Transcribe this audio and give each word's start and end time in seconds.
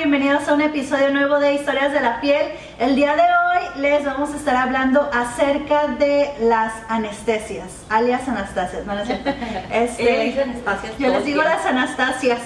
Bienvenidos 0.00 0.48
a 0.48 0.54
un 0.54 0.62
episodio 0.62 1.10
nuevo 1.10 1.38
de 1.38 1.52
Historias 1.52 1.92
de 1.92 2.00
la 2.00 2.22
Piel. 2.22 2.52
El 2.78 2.96
día 2.96 3.14
de 3.16 3.20
hoy 3.20 3.82
les 3.82 4.02
vamos 4.02 4.32
a 4.32 4.36
estar 4.36 4.56
hablando 4.56 5.10
acerca 5.12 5.88
de 5.88 6.32
las 6.40 6.72
anestesias, 6.88 7.84
alias 7.90 8.26
anastasias, 8.26 8.86
¿no 8.86 8.98
es 8.98 9.06
cierto? 9.06 9.30
Este, 9.70 10.40
anastasias 10.42 10.96
yo 10.98 11.08
les 11.08 11.22
digo 11.26 11.42
las 11.42 11.66
anastasias. 11.66 12.40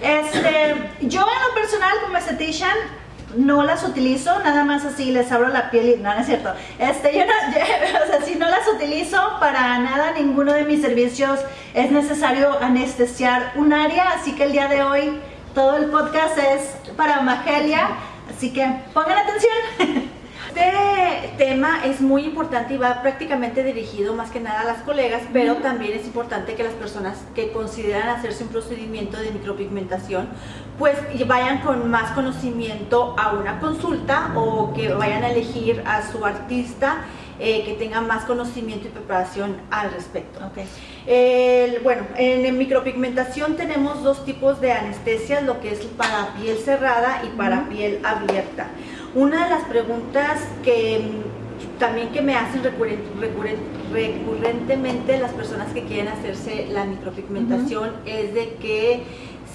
Este, 0.00 0.76
yo 1.00 1.22
en 1.22 1.48
lo 1.48 1.54
personal 1.60 1.94
como 2.00 2.16
estetician 2.16 2.76
no 3.36 3.64
las 3.64 3.82
utilizo, 3.82 4.38
nada 4.44 4.62
más 4.62 4.84
así 4.84 5.10
les 5.10 5.32
abro 5.32 5.48
la 5.48 5.72
piel 5.72 5.96
y 5.98 6.00
no, 6.00 6.14
no 6.14 6.20
es 6.20 6.26
cierto. 6.26 6.54
Este, 6.78 7.12
yo 7.12 7.24
no, 7.26 7.32
o 8.04 8.06
sea, 8.06 8.22
si 8.24 8.36
no 8.36 8.48
las 8.48 8.68
utilizo 8.68 9.20
para 9.40 9.80
nada, 9.80 10.12
ninguno 10.12 10.52
de 10.52 10.62
mis 10.62 10.80
servicios 10.80 11.40
es 11.74 11.90
necesario 11.90 12.56
anestesiar 12.60 13.50
un 13.56 13.72
área, 13.72 14.12
así 14.12 14.36
que 14.36 14.44
el 14.44 14.52
día 14.52 14.68
de 14.68 14.84
hoy 14.84 15.20
todo 15.54 15.76
el 15.76 15.86
podcast 15.86 16.36
es 16.36 16.92
para 16.96 17.22
Magelia, 17.22 17.90
así 18.28 18.52
que 18.52 18.66
pongan 18.92 19.18
atención. 19.18 19.52
Este 20.54 21.34
tema 21.36 21.84
es 21.84 22.00
muy 22.00 22.24
importante 22.24 22.74
y 22.74 22.76
va 22.76 23.02
prácticamente 23.02 23.64
dirigido 23.64 24.14
más 24.14 24.30
que 24.30 24.38
nada 24.38 24.60
a 24.60 24.64
las 24.64 24.82
colegas, 24.82 25.22
pero 25.32 25.56
también 25.56 25.98
es 25.98 26.06
importante 26.06 26.54
que 26.54 26.62
las 26.62 26.74
personas 26.74 27.18
que 27.34 27.50
consideran 27.50 28.08
hacerse 28.08 28.44
un 28.44 28.50
procedimiento 28.50 29.16
de 29.16 29.32
micropigmentación, 29.32 30.28
pues 30.78 30.96
vayan 31.26 31.60
con 31.62 31.90
más 31.90 32.12
conocimiento 32.12 33.16
a 33.18 33.32
una 33.32 33.58
consulta 33.58 34.30
o 34.36 34.72
que 34.74 34.94
vayan 34.94 35.24
a 35.24 35.30
elegir 35.30 35.82
a 35.86 36.08
su 36.08 36.24
artista 36.24 36.98
eh, 37.38 37.64
que 37.64 37.74
tenga 37.74 38.00
más 38.00 38.24
conocimiento 38.24 38.88
y 38.88 38.90
preparación 38.90 39.56
al 39.70 39.92
respecto. 39.92 40.40
bueno, 41.82 42.02
en, 42.16 42.56
micropigmentación 42.56 43.56
tenemos 43.56 44.02
dos 44.02 44.24
tipos 44.24 44.60
de 44.60 44.72
anestesias, 44.72 45.42
lo 45.42 45.60
que 45.60 45.72
es 45.72 45.80
para 45.80 46.34
piel 46.34 46.56
cerrada 46.58 47.22
y 47.24 47.28
para 47.36 47.68
piel 47.68 48.00
abierta. 48.04 48.68
Una 49.14 49.44
de 49.44 49.50
las 49.50 49.64
preguntas 49.64 50.40
que 50.62 51.00
mm, 51.00 51.34
también 51.78 52.08
que 52.10 52.22
me 52.22 52.36
hacen 52.36 52.62
recurrentemente 52.62 55.18
las 55.18 55.32
personas 55.32 55.72
que 55.72 55.82
quieren 55.84 56.08
hacerse 56.08 56.66
la 56.70 56.84
micropigmentación 56.84 57.92
es 58.06 58.34
de 58.34 58.54
que 58.54 59.02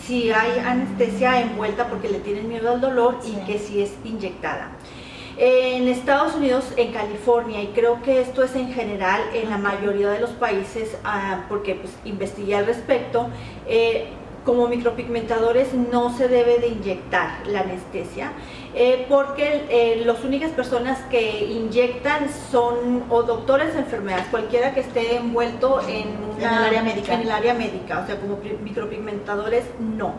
si 0.05 0.31
hay 0.31 0.59
anestesia 0.59 1.41
envuelta 1.41 1.87
porque 1.87 2.09
le 2.09 2.19
tienen 2.19 2.49
miedo 2.49 2.71
al 2.71 2.81
dolor 2.81 3.19
y 3.25 3.33
que 3.45 3.57
si 3.59 3.81
es 3.81 3.93
inyectada. 4.03 4.71
En 5.41 5.87
Estados 5.87 6.35
Unidos, 6.35 6.65
en 6.75 6.91
California, 6.91 7.61
y 7.61 7.67
creo 7.67 8.01
que 8.01 8.19
esto 8.19 8.43
es 8.43 8.57
en 8.57 8.73
general 8.73 9.21
en 9.33 9.49
la 9.49 9.57
mayoría 9.57 10.09
de 10.09 10.19
los 10.19 10.31
países, 10.31 10.97
ah, 11.05 11.45
porque 11.47 11.75
pues, 11.75 11.93
investigué 12.03 12.57
al 12.57 12.65
respecto, 12.65 13.29
eh, 13.65 14.09
como 14.43 14.67
micropigmentadores 14.67 15.73
no 15.73 16.13
se 16.17 16.27
debe 16.27 16.59
de 16.59 16.67
inyectar 16.67 17.47
la 17.47 17.61
anestesia, 17.61 18.33
eh, 18.75 19.05
porque 19.07 19.63
eh, 19.69 20.03
las 20.05 20.25
únicas 20.25 20.51
personas 20.51 20.99
que 21.09 21.45
inyectan 21.45 22.27
son 22.51 23.05
o 23.09 23.23
doctores 23.23 23.75
de 23.75 23.79
enfermedades, 23.79 24.25
cualquiera 24.31 24.73
que 24.73 24.81
esté 24.81 25.15
envuelto 25.15 25.79
en, 25.87 26.17
el 26.37 26.45
área 26.45 26.83
médica. 26.83 27.13
En 27.13 27.21
el 27.21 27.31
área 27.31 27.53
médica, 27.53 28.01
o 28.01 28.05
sea, 28.05 28.19
como 28.19 28.39
micropigmentadores 28.61 29.63
no. 29.79 30.15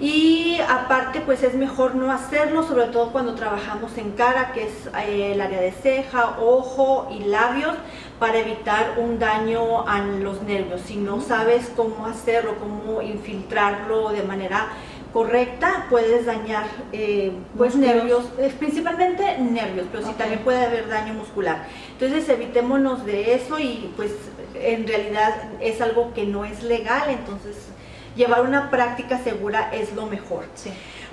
Y 0.00 0.58
aparte, 0.68 1.20
pues 1.20 1.42
es 1.44 1.54
mejor 1.54 1.94
no 1.94 2.10
hacerlo, 2.10 2.66
sobre 2.66 2.86
todo 2.86 3.12
cuando 3.12 3.34
trabajamos 3.34 3.96
en 3.96 4.10
cara, 4.12 4.52
que 4.52 4.64
es 4.64 4.88
eh, 5.06 5.32
el 5.32 5.40
área 5.40 5.60
de 5.60 5.70
ceja, 5.70 6.36
ojo 6.40 7.08
y 7.12 7.24
labios, 7.24 7.74
para 8.18 8.38
evitar 8.38 8.98
un 8.98 9.18
daño 9.20 9.86
a 9.86 10.00
los 10.00 10.42
nervios. 10.42 10.80
Si 10.80 10.96
no 10.96 11.20
sabes 11.20 11.70
cómo 11.76 12.06
hacerlo, 12.06 12.56
cómo 12.58 13.02
infiltrarlo 13.02 14.10
de 14.10 14.24
manera 14.24 14.68
correcta, 15.12 15.86
puedes 15.88 16.26
dañar 16.26 16.66
eh, 16.92 17.30
pues 17.56 17.76
nervios, 17.76 18.24
eh, 18.36 18.52
principalmente 18.58 19.38
nervios, 19.38 19.86
pero 19.92 20.04
sí 20.04 20.12
también 20.18 20.40
puede 20.40 20.64
haber 20.64 20.88
daño 20.88 21.14
muscular. 21.14 21.68
Entonces 21.92 22.28
evitémonos 22.28 23.06
de 23.06 23.34
eso 23.34 23.60
y 23.60 23.92
pues 23.96 24.10
en 24.54 24.88
realidad 24.88 25.50
es 25.60 25.80
algo 25.80 26.12
que 26.14 26.26
no 26.26 26.44
es 26.44 26.64
legal, 26.64 27.04
entonces 27.10 27.68
llevar 28.16 28.42
una 28.42 28.70
práctica 28.70 29.18
segura 29.18 29.70
es 29.72 29.94
lo 29.94 30.06
mejor. 30.06 30.44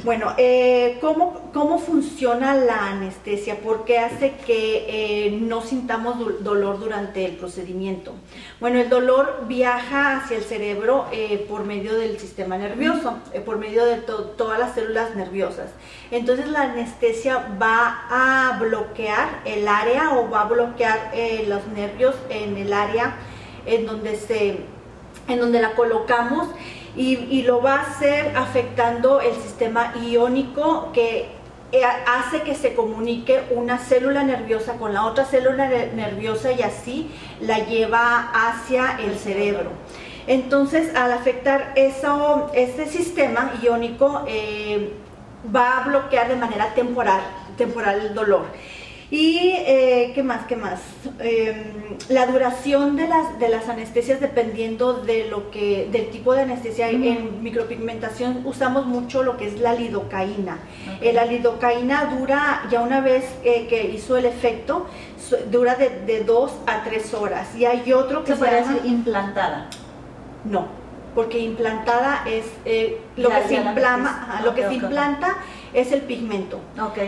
Bueno, 0.03 0.33
eh, 0.37 0.97
¿cómo, 0.99 1.77
funciona 1.77 2.55
la 2.55 2.87
anestesia? 2.87 3.59
¿Por 3.59 3.85
qué 3.85 3.99
hace 3.99 4.33
que 4.47 4.85
eh, 5.27 5.31
no 5.39 5.61
sintamos 5.61 6.43
dolor 6.43 6.79
durante 6.79 7.25
el 7.25 7.35
procedimiento? 7.35 8.13
Bueno, 8.59 8.79
el 8.79 8.89
dolor 8.89 9.45
viaja 9.47 10.17
hacia 10.17 10.37
el 10.37 10.43
cerebro 10.43 11.05
eh, 11.11 11.45
por 11.47 11.65
medio 11.65 11.95
del 11.95 12.17
sistema 12.19 12.57
nervioso, 12.57 13.19
por 13.45 13.59
medio 13.59 13.85
de 13.85 13.97
todas 13.97 14.59
las 14.59 14.73
células 14.73 15.15
nerviosas. 15.15 15.69
Entonces 16.09 16.47
la 16.47 16.63
anestesia 16.63 17.49
va 17.61 18.05
a 18.09 18.57
bloquear 18.59 19.41
el 19.45 19.67
área 19.67 20.17
o 20.17 20.29
va 20.29 20.41
a 20.41 20.45
bloquear 20.45 21.11
los 21.47 21.67
nervios 21.67 22.15
en 22.29 22.57
el 22.57 22.73
área 22.73 23.17
en 23.67 23.85
donde, 23.85 24.15
se, 24.15 24.61
en 25.27 25.39
donde 25.39 25.61
la 25.61 25.73
colocamos 25.73 26.47
y, 26.95 27.43
lo 27.43 27.61
va 27.61 27.75
a 27.75 27.81
hacer 27.81 28.35
afectando 28.35 29.21
el 29.21 29.33
sistema 29.35 29.93
iónico 29.95 30.91
que 30.91 31.29
eh, 31.71 31.81
hace 32.05 32.41
que 32.41 32.53
se 32.53 32.73
comunique 32.73 33.43
una 33.51 33.77
célula 33.77 34.23
nerviosa 34.23 34.73
con 34.73 34.93
la 34.93 35.05
otra 35.05 35.23
célula 35.25 35.67
nerviosa 35.67 36.51
y 36.51 36.61
así 36.61 37.09
la 37.39 37.59
lleva 37.59 38.31
hacia 38.33 38.97
el 38.99 39.17
cerebro. 39.17 39.69
Entonces, 40.27 40.93
al 40.95 41.13
afectar 41.13 41.73
eso, 41.75 42.51
ese 42.53 42.87
sistema 42.87 43.53
iónico, 43.61 44.23
eh, 44.27 44.93
va 45.53 45.77
a 45.77 45.87
bloquear 45.87 46.27
de 46.27 46.35
manera 46.35 46.73
temporal, 46.73 47.21
temporal 47.57 48.01
el 48.01 48.13
dolor. 48.13 48.45
Y, 49.11 49.55
eh, 49.57 50.13
¿qué 50.15 50.23
más? 50.23 50.45
¿Qué 50.45 50.55
más? 50.55 50.79
Em, 51.19 51.97
la 52.07 52.27
duración 52.27 52.95
de 52.95 53.09
las, 53.09 53.37
de 53.39 53.49
las 53.49 53.67
anestesias 53.67 54.21
dependiendo 54.21 54.93
de 54.93 55.27
lo 55.27 55.51
que, 55.51 55.89
del 55.91 56.09
tipo 56.11 56.33
de 56.33 56.43
anestesia. 56.43 56.89
En 56.89 57.43
micropigmentación 57.43 58.43
usamos 58.45 58.85
mucho 58.85 59.21
lo 59.21 59.35
que 59.35 59.47
es 59.47 59.59
la 59.59 59.73
lidocaína. 59.73 60.59
Eh, 61.01 61.11
la 61.11 61.25
lidocaína 61.25 62.15
dura, 62.17 62.63
ya 62.71 62.79
una 62.79 63.01
vez 63.01 63.25
eh, 63.43 63.67
que 63.67 63.83
hizo 63.83 64.15
el 64.15 64.25
efecto, 64.25 64.87
dura 65.51 65.75
de, 65.75 65.89
de, 66.05 66.23
dos 66.23 66.53
a 66.65 66.85
tres 66.85 67.13
horas. 67.13 67.53
Y 67.57 67.65
hay 67.65 67.91
otro 67.91 68.23
que 68.23 68.31
se, 68.31 68.37
puede 68.37 68.61
decir 68.61 68.81
implantada. 68.85 69.69
No, 70.45 70.80
porque 71.13 71.39
implantada 71.39 72.23
es 72.25 72.45
lo, 73.17 73.29
que 73.29 73.43
se 73.47 73.55
implama, 73.55 74.41
lo 74.43 74.55
que 74.55 74.67
se 74.67 74.73
implanta 74.75 75.37
es 75.73 75.91
el 75.91 76.01
pigmento. 76.01 76.59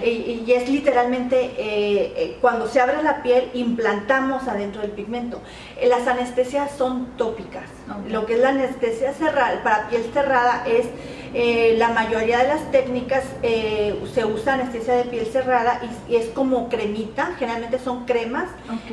Y, 0.06 0.52
es 0.52 0.70
literalmente 0.70 1.38
eh, 1.58 2.14
eh, 2.16 2.38
cuando 2.40 2.68
se 2.68 2.80
abre 2.80 3.02
la 3.04 3.22
piel 3.24 3.50
implantamos 3.54 4.48
adentro 4.48 4.82
del 4.82 4.92
pigmento. 4.92 5.42
Eh, 5.80 5.88
las 5.88 6.08
anestesias 6.08 6.72
son 6.72 7.08
tópicas. 7.18 7.66
Lo 8.10 8.26
que 8.26 8.36
es 8.36 8.40
la 8.40 8.50
anestesia 8.50 9.14
cerrada, 9.14 9.62
para 9.64 9.90
piel 9.90 10.10
cerrada 10.14 10.64
es 10.66 10.86
la 11.34 11.90
mayoría 11.90 12.40
de 12.40 12.48
las 12.48 12.72
técnicas 12.72 13.24
se 13.42 14.26
usa 14.26 14.54
anestesia 14.54 14.96
de 14.96 15.06
piel 15.06 15.26
cerrada 15.26 15.82
y, 16.08 16.16
es 16.16 16.28
como 16.28 16.70
cremita, 16.70 17.36
generalmente 17.40 17.80
son 17.80 18.06
cremas 18.06 18.50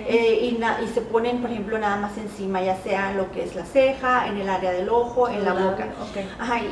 y, 0.08 0.56
se 0.94 1.00
ponen, 1.02 1.40
por 1.42 1.50
ejemplo, 1.50 1.78
nada 1.78 1.96
más 1.96 2.16
encima, 2.16 2.62
ya 2.62 2.76
sea 2.82 3.12
lo 3.12 3.30
que 3.32 3.44
es 3.44 3.54
la 3.54 3.64
ceja, 3.64 4.26
en 4.26 4.38
el 4.38 4.48
área 4.48 4.72
del 4.72 4.88
ojo, 4.88 5.28
en 5.28 5.44
la 5.44 5.52
boca. 5.52 5.88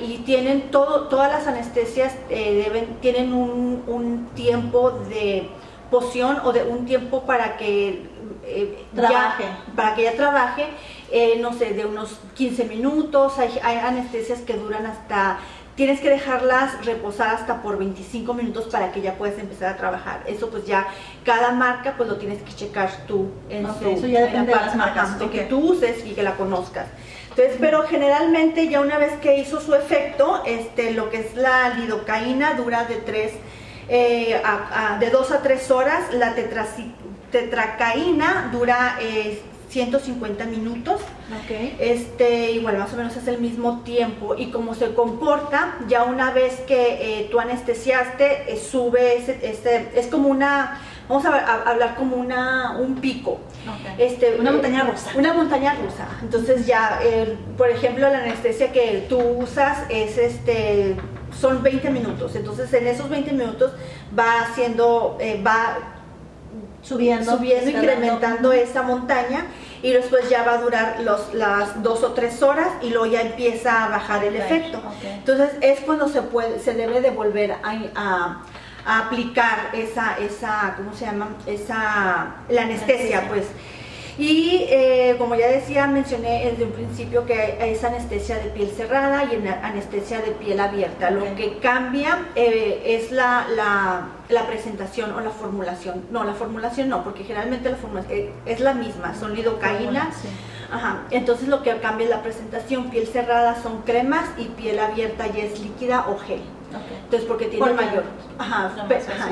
y 0.03 0.19
tienen 0.19 0.71
todo, 0.71 1.09
todas 1.09 1.31
las 1.31 1.47
anestesias 1.47 2.15
deben 2.28 2.97
tienen 3.01 3.33
un, 3.33 4.28
tiempo 4.34 4.91
de 5.09 5.49
poción 5.91 6.39
o 6.45 6.53
de 6.53 6.62
un 6.62 6.87
tiempo 6.87 7.23
para 7.23 7.57
que 7.57 8.03
eh, 8.45 8.84
trabaje. 8.95 9.45
para 9.75 9.95
que 9.95 10.03
ella 10.03 10.17
trabaje, 10.17 10.67
eh, 11.11 11.39
no 11.41 11.53
sé, 11.53 11.73
de 11.73 11.87
unos 11.87 12.19
15 12.37 12.65
minutos, 12.65 13.39
hay, 13.39 13.59
anestesias 13.78 14.41
que 14.41 14.55
duran 14.55 14.87
hasta, 14.87 15.39
tienes 15.78 16.00
que 16.00 16.11
dejarlas 16.11 16.84
reposar 16.84 17.36
hasta 17.36 17.63
por 17.63 17.78
25 17.78 18.34
minutos 18.34 18.66
para 18.66 18.91
que 18.91 19.01
ya 19.01 19.15
puedas 19.15 19.39
empezar 19.39 19.75
a 19.75 19.77
trabajar. 19.77 20.25
Eso 20.27 20.51
pues 20.51 20.66
ya, 20.66 20.89
cada 21.25 21.53
marca 21.53 21.95
pues 21.97 22.09
lo 22.09 22.16
tienes 22.16 22.42
que 22.42 22.53
checar 22.53 22.91
tú 23.07 23.30
en 23.48 23.65
su, 23.65 23.89
Eso 23.89 24.09
ya 24.09 24.22
depende 24.22 24.53
de 24.53 24.57
las 24.57 24.75
marcas. 24.75 25.10
que 25.30 25.42
tú 25.42 25.60
uses 25.60 26.04
y 26.04 26.15
que 26.15 26.25
la 26.25 26.34
conozcas. 26.34 26.89
Entonces, 27.30 27.57
pero 27.60 27.84
generalmente 27.84 28.69
ya 28.69 28.80
una 28.80 28.98
vez 28.98 29.13
que 29.21 29.39
hizo 29.39 29.60
su 29.60 29.72
efecto, 29.72 30.42
este, 30.45 30.91
lo 30.91 31.10
que 31.10 31.19
es 31.19 31.36
la 31.36 31.69
lidocaína 31.69 32.54
dura 32.54 32.83
de 32.83 32.97
tres, 32.97 33.34
eh, 33.89 34.42
de 34.98 35.10
2 35.10 35.30
a 35.30 35.42
3 35.42 35.71
horas, 35.71 36.13
la 36.13 36.34
tetracaína 37.30 38.48
dura 38.51 38.98
150 39.68 40.44
eh, 40.44 40.47
minutos. 40.47 41.00
Okay. 41.44 41.76
Este, 41.78 42.53
igual 42.53 42.78
más 42.78 42.92
o 42.92 42.97
menos 42.97 43.16
es 43.16 43.26
el 43.28 43.38
mismo 43.38 43.80
tiempo. 43.80 44.34
Y 44.36 44.50
como 44.50 44.74
se 44.74 44.94
comporta, 44.94 45.76
ya 45.88 46.04
una 46.04 46.32
vez 46.32 46.60
que 46.60 47.20
eh, 47.20 47.28
tú 47.30 47.41
anestesiaste, 47.41 48.56
sube 48.59 49.16
ese, 49.16 49.38
este, 49.42 49.91
es 49.98 50.06
como 50.06 50.28
una 50.28 50.80
vamos 51.09 51.24
a, 51.24 51.62
hablar 51.62 51.94
como 51.97 52.16
una, 52.16 52.76
un 52.78 52.97
pico. 52.97 53.41
Este, 53.97 54.36
una 54.38 54.53
montaña 54.53 54.84
rusa. 54.84 55.10
Una 55.15 55.32
montaña 55.32 55.74
rusa. 55.74 56.06
Entonces 56.22 56.66
ya, 56.66 57.00
por 57.56 57.70
ejemplo, 57.70 58.10
la 58.10 58.18
anestesia 58.18 58.72
que 58.72 59.06
tú 59.09 59.18
usas 59.18 59.84
es 59.88 60.18
este 60.18 60.97
son 61.38 61.62
20 61.62 61.91
minutos. 61.91 62.34
Entonces 62.36 62.72
en 62.72 62.86
esos 62.86 63.09
20 63.09 63.32
minutos 63.32 63.72
va 64.18 64.42
haciendo, 64.42 65.16
eh, 65.20 65.42
va 65.44 65.97
subiendo, 66.83 67.36
subiendo 67.36 67.71
incrementando 67.71 68.53
esa 68.53 68.83
montaña 68.83 69.47
y 69.83 69.92
después 69.92 70.28
ya 70.28 70.45
va 70.45 70.54
a 70.54 70.59
durar 70.59 71.01
los, 71.01 71.34
las 71.34 71.83
dos 71.83 72.03
o 72.03 72.13
tres 72.13 72.42
horas 72.42 72.69
y 72.83 72.91
luego 72.91 73.07
ya 73.07 73.22
empieza 73.22 73.84
a 73.84 73.89
bajar 73.89 74.25
el 74.25 74.36
efecto. 74.36 74.83
Entonces 75.03 75.51
es 75.60 75.80
cuando 75.80 76.09
se 76.09 76.22
puede, 76.22 76.59
se 76.59 76.75
debe 76.75 77.01
de 77.01 77.10
volver 77.10 77.57
a, 77.63 78.42
aplicar 78.86 79.69
esa, 79.75 80.16
esa, 80.19 80.75
¿cómo 80.78 80.95
se 80.95 81.04
llama? 81.04 81.28
Esa, 81.47 82.36
la 82.48 82.63
anestesia, 82.63 83.28
pues. 83.28 83.45
Y 84.18 84.66
eh, 84.68 85.15
como 85.16 85.36
ya 85.36 85.47
decía, 85.47 85.86
mencioné 85.86 86.50
desde 86.50 86.65
un 86.65 86.72
principio 86.72 87.24
que 87.24 87.56
es 87.60 87.84
anestesia 87.84 88.36
de 88.38 88.50
piel 88.50 88.68
cerrada 88.68 89.22
y 89.24 89.36
anestesia 89.47 90.20
de 90.20 90.32
piel 90.32 90.59
abierta. 90.59 91.10
Lo 91.10 91.36
que 91.36 91.59
cambia 91.59 92.26
eh, 92.34 92.82
es 92.84 93.12
la, 93.12 93.47
la, 94.28 94.47
presentación 94.48 95.12
o 95.12 95.20
la 95.20 95.30
formulación. 95.30 96.06
No, 96.10 96.24
la 96.24 96.34
formulación 96.34 96.88
no, 96.88 97.04
porque 97.04 97.22
generalmente 97.22 97.70
la 97.70 97.76
formulación 97.76 98.18
eh, 98.18 98.32
es 98.44 98.59
la 98.59 98.74
misma, 98.74 99.15
son 99.15 99.36
lidocaína. 99.36 100.10
Ajá. 100.72 101.04
Entonces 101.12 101.47
lo 101.47 101.62
que 101.62 101.76
cambia 101.78 102.04
es 102.04 102.10
la 102.10 102.22
presentación. 102.22 102.91
Piel 102.91 103.06
cerrada 103.06 103.62
son 103.62 103.82
cremas 103.82 104.28
y 104.36 104.47
piel 104.47 104.80
abierta 104.80 105.28
ya 105.28 105.44
es 105.44 105.60
líquida 105.60 106.06
o 106.09 106.18
gel. 106.18 106.42
Entonces, 107.04 107.26
porque 107.26 107.47
tiene 107.47 107.72
mayor, 107.72 108.04
ajá, 108.38 108.72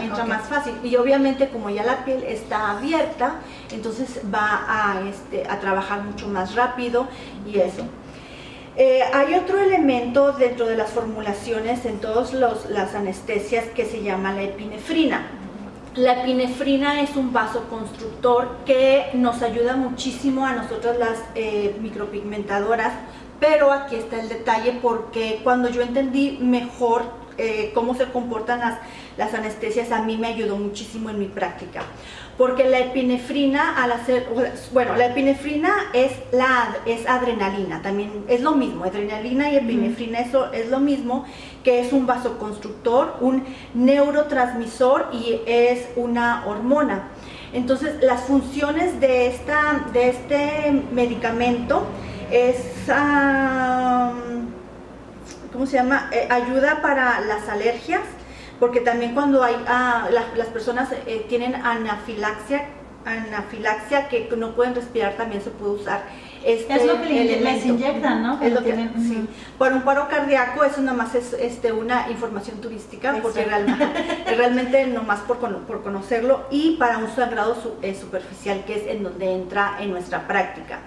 entra 0.03 0.25
más 0.25 0.49
fácil. 0.49 0.75
Y 0.83 0.97
obviamente 0.97 1.49
como 1.49 1.69
ya 1.71 1.85
la 1.85 2.05
piel 2.05 2.23
está 2.23 2.73
abierta, 2.73 3.37
entonces 3.71 4.21
va 4.33 4.65
a, 4.67 5.01
este, 5.09 5.47
a 5.49 5.61
trabajar 5.61 6.03
mucho 6.03 6.29
más 6.29 6.55
rápido 6.55 7.07
y 7.47 7.59
eso. 7.59 7.85
Eh, 8.79 9.01
hay 9.13 9.35
otro 9.35 9.59
elemento 9.59 10.33
dentro 10.33 10.67
de 10.67 10.77
las 10.77 10.91
formulaciones 10.91 11.87
en 11.87 11.99
todas 11.99 12.35
las 12.35 12.95
anestesias 12.95 13.65
que 13.75 13.87
se 13.87 14.03
llama 14.03 14.33
la 14.33 14.43
epinefrina. 14.43 15.27
La 15.95 16.21
epinefrina 16.21 17.01
es 17.01 17.17
un 17.17 17.33
vasoconstructor 17.33 18.59
que 18.67 19.07
nos 19.15 19.41
ayuda 19.41 19.77
muchísimo 19.77 20.45
a 20.45 20.53
nosotras 20.53 20.99
las 20.99 21.19
eh, 21.35 21.75
micropigmentadoras, 21.81 22.93
pero 23.41 23.73
aquí 23.73 23.97
está 23.97 24.21
el 24.21 24.29
detalle 24.29 24.79
porque 24.83 25.41
cuando 25.43 25.71
yo 25.71 25.81
entendí 25.81 26.39
mejor 26.43 27.05
eh, 27.39 27.71
cómo 27.75 27.95
se 27.95 28.07
comportan 28.07 28.61
las, 28.61 28.79
las 29.17 29.35
anestesias 29.35 29.93
a 29.93 30.03
mí 30.03 30.17
me 30.17 30.29
ayudó 30.29 30.57
muchísimo 30.57 31.11
en 31.11 31.19
mi 31.19 31.27
práctica. 31.27 31.83
Porque 32.39 32.69
la 32.69 32.81
epinefrina, 32.81 33.83
al 33.83 33.93
hacer, 33.93 34.27
bueno, 34.73 34.95
la 34.95 35.07
epinefrina 35.07 35.73
es, 35.95 36.13
la, 36.33 36.77
es 36.85 37.09
adrenalina, 37.09 37.81
también 37.81 38.25
es 38.29 38.43
lo 38.43 38.53
mismo, 38.53 38.85
adrenalina 38.85 39.51
y 39.51 39.57
epinefrina 39.57 40.21
eso 40.21 40.53
es 40.53 40.69
lo 40.69 40.79
mismo, 40.79 41.25
que 41.65 41.81
es 41.81 41.93
un 41.93 42.07
vasoconstructor, 42.07 43.17
un 43.21 43.45
neurotransmisor 43.75 45.09
y 45.13 45.41
es 45.47 45.89
una 45.97 46.45
hormona. 46.47 47.09
Entonces, 47.55 48.03
las 48.03 48.23
funciones 48.25 49.01
de, 49.01 49.29
esta, 49.29 49.87
de 49.93 50.11
este 50.11 50.83
medicamento 50.93 51.87
es... 52.31 52.57
¿cómo 55.57 55.67
se 55.67 55.79
llama? 55.79 56.11
Eh, 56.13 56.29
ayuda 56.31 56.83
para 56.83 57.19
las 57.23 57.49
alergias, 57.49 58.03
porque 58.61 58.81
también 58.81 59.15
cuando 59.15 59.43
hay, 59.43 59.57
ah, 59.67 60.07
las, 60.37 60.49
personas 60.49 60.91
eh, 61.07 61.25
tienen 61.31 61.55
anafilaxia, 61.55 62.67
anafilaxia 63.07 64.09
que 64.09 64.29
no 64.37 64.55
pueden 64.55 64.75
respirar, 64.75 65.15
también 65.15 65.41
se 65.41 65.49
puede 65.49 65.73
usar. 65.73 66.03
Este 66.45 66.75
es 66.75 66.85
lo 66.85 67.01
que 67.01 67.41
les 67.41 67.65
inyectan, 67.65 68.23
¿no? 68.23 68.41
Es 68.43 68.53
lo 68.53 68.63
que, 68.63 68.75
sí. 68.99 69.27
Para 69.57 69.75
un 69.75 69.83
paro 69.83 70.09
cardíaco 70.09 70.63
eso 70.63 70.83
nada 70.83 70.97
más 70.97 71.15
es 71.15 71.33
este, 71.33 71.73
una 71.73 72.11
información 72.11 72.61
turística, 72.61 73.17
porque 73.23 73.45
realmente, 73.45 73.87
realmente 74.37 74.87
nomás 74.87 75.21
por, 75.21 75.39
por 75.39 75.83
conocerlo, 75.83 76.47
y 76.51 76.77
para 76.77 76.99
un 76.99 77.09
sangrado 77.09 77.57
eh, 77.81 77.95
superficial, 77.99 78.63
que 78.67 78.75
es 78.77 78.87
en 78.87 79.03
donde 79.03 79.33
entra 79.33 79.79
en 79.81 79.91
nuestra 79.91 80.29
práctica 80.29 80.81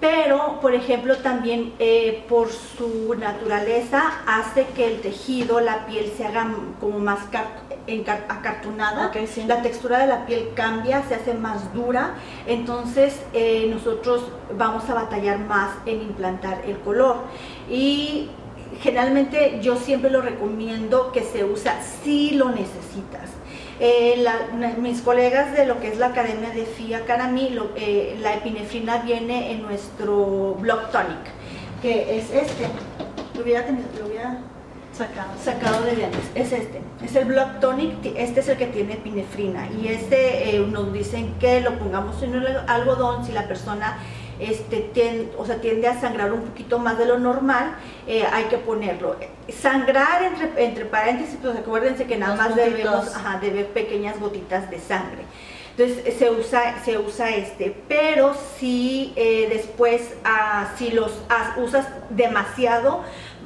pero 0.00 0.60
por 0.60 0.74
ejemplo 0.74 1.18
también 1.18 1.74
eh, 1.78 2.24
por 2.28 2.48
su 2.50 3.14
naturaleza 3.14 4.02
hace 4.26 4.66
que 4.74 4.86
el 4.86 5.00
tejido, 5.02 5.60
la 5.60 5.86
piel 5.86 6.10
se 6.16 6.24
haga 6.24 6.50
como 6.80 6.98
más 6.98 7.20
acartonada, 8.28 9.12
la 9.46 9.62
textura 9.62 9.98
de 9.98 10.06
la 10.06 10.24
piel 10.24 10.50
cambia, 10.54 11.02
se 11.02 11.16
hace 11.16 11.34
más 11.34 11.74
dura, 11.74 12.14
entonces 12.46 13.20
eh, 13.34 13.68
nosotros 13.70 14.24
vamos 14.56 14.88
a 14.88 14.94
batallar 14.94 15.38
más 15.40 15.70
en 15.84 16.00
implantar 16.00 16.62
el 16.66 16.78
color. 16.80 17.16
Y 17.68 18.30
generalmente 18.80 19.58
yo 19.60 19.76
siempre 19.76 20.10
lo 20.10 20.22
recomiendo 20.22 21.12
que 21.12 21.22
se 21.22 21.44
usa 21.44 21.76
si 22.02 22.30
lo 22.30 22.48
necesitas 22.50 23.39
eh, 23.80 24.22
mis 24.78 25.00
colegas 25.00 25.52
de 25.52 25.64
lo 25.64 25.80
que 25.80 25.88
es 25.88 25.98
la 25.98 26.08
Academia 26.08 26.50
de 26.50 26.66
FIA 26.66 27.06
Carami, 27.06 27.58
eh, 27.76 28.18
la 28.20 28.34
epinefrina 28.34 28.98
viene 28.98 29.52
en 29.52 29.62
nuestro 29.62 30.56
Block 30.60 30.90
Tonic, 30.90 31.18
que 31.80 32.18
es 32.18 32.30
este. 32.30 32.66
Lo 33.34 33.42
hubiera, 33.42 33.64
sacado. 35.42 35.82
de 35.84 36.04
antes. 36.04 36.30
Es 36.34 36.52
este. 36.52 36.82
Es 37.02 37.16
el 37.16 37.24
Block 37.24 37.60
Tonic, 37.60 37.94
este 38.16 38.40
es 38.40 38.48
el 38.48 38.58
que 38.58 38.66
tiene 38.66 38.94
epinefrina. 38.94 39.68
Y 39.80 39.88
este 39.88 40.56
eh, 40.56 40.58
nos 40.60 40.92
dicen 40.92 41.34
que 41.40 41.62
lo 41.62 41.78
pongamos 41.78 42.22
en 42.22 42.34
el 42.34 42.46
algodón 42.66 43.24
si 43.24 43.32
la 43.32 43.48
persona 43.48 43.98
este, 44.40 44.78
tiende, 44.78 45.32
o 45.36 45.44
sea, 45.44 45.60
tiende 45.60 45.86
a 45.86 46.00
sangrar 46.00 46.32
un 46.32 46.42
poquito 46.42 46.78
más 46.78 46.98
de 46.98 47.06
lo 47.06 47.18
normal, 47.18 47.76
eh, 48.06 48.24
hay 48.32 48.44
que 48.44 48.58
ponerlo. 48.58 49.16
Sangrar 49.48 50.22
entre, 50.22 50.64
entre 50.64 50.84
paréntesis, 50.86 51.38
pues 51.40 51.56
acuérdense 51.56 52.06
que 52.06 52.16
nada 52.16 52.34
más 52.36 52.56
debemos 52.56 53.12
de 53.40 53.50
ver 53.50 53.66
pequeñas 53.68 54.18
gotitas 54.18 54.70
de 54.70 54.78
sangre. 54.78 55.24
Entonces 55.76 56.14
se 56.18 56.30
usa, 56.30 56.82
se 56.84 56.98
usa 56.98 57.30
este, 57.30 57.74
pero 57.88 58.34
si 58.58 59.12
eh, 59.16 59.48
después, 59.50 60.14
ah, 60.24 60.72
si 60.76 60.90
los 60.90 61.12
usas 61.56 61.86
demasiado, 62.10 63.02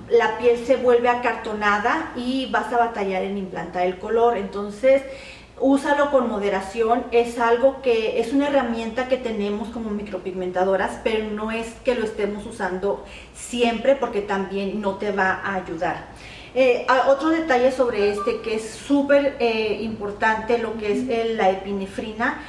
la 0.08 0.38
piel 0.38 0.58
se 0.66 0.76
vuelve 0.76 1.08
acartonada 1.08 2.12
y 2.16 2.46
vas 2.50 2.72
a 2.72 2.78
batallar 2.78 3.22
en 3.22 3.38
implantar 3.38 3.86
el 3.86 3.98
color. 3.98 4.36
Entonces, 4.36 5.02
úsalo 5.60 6.10
con 6.10 6.28
moderación, 6.28 7.04
es 7.12 7.38
algo 7.38 7.80
que 7.80 8.20
es 8.20 8.32
una 8.32 8.48
herramienta 8.48 9.08
que 9.08 9.16
tenemos 9.16 9.68
como 9.68 9.90
micropigmentadoras, 9.90 11.00
pero 11.04 11.30
no 11.30 11.50
es 11.50 11.68
que 11.84 11.94
lo 11.94 12.04
estemos 12.04 12.44
usando 12.46 13.04
siempre 13.34 13.94
porque 13.94 14.20
también 14.20 14.80
no 14.80 14.96
te 14.96 15.12
va 15.12 15.40
a 15.44 15.54
ayudar. 15.54 16.08
Eh, 16.56 16.86
otro 17.08 17.30
detalle 17.30 17.72
sobre 17.72 18.10
este 18.10 18.40
que 18.40 18.54
es 18.54 18.70
súper 18.70 19.36
eh, 19.40 19.80
importante, 19.82 20.58
lo 20.58 20.76
que 20.78 20.92
es 20.92 21.36
la 21.36 21.50
epinefrina, 21.50 22.42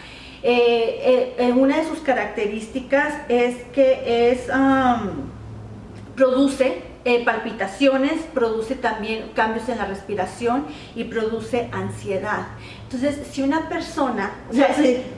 eh, 0.44 1.52
una 1.58 1.78
de 1.78 1.88
sus 1.88 2.00
características 2.00 3.16
es 3.30 3.56
que 3.74 4.30
es, 4.32 4.48
produce 6.16 6.84
palpitaciones, 7.24 8.22
produce 8.34 8.76
también 8.76 9.32
cambios 9.36 9.70
en 9.70 9.80
la 9.80 9.86
respiración 9.86 10.66
y 10.96 11.06
produce 11.06 11.70
ansiedad. 11.72 12.48
Entonces, 12.96 13.28
si 13.32 13.42
una 13.42 13.68
persona... 13.68 14.32
O 14.50 14.54
sea, 14.54 14.70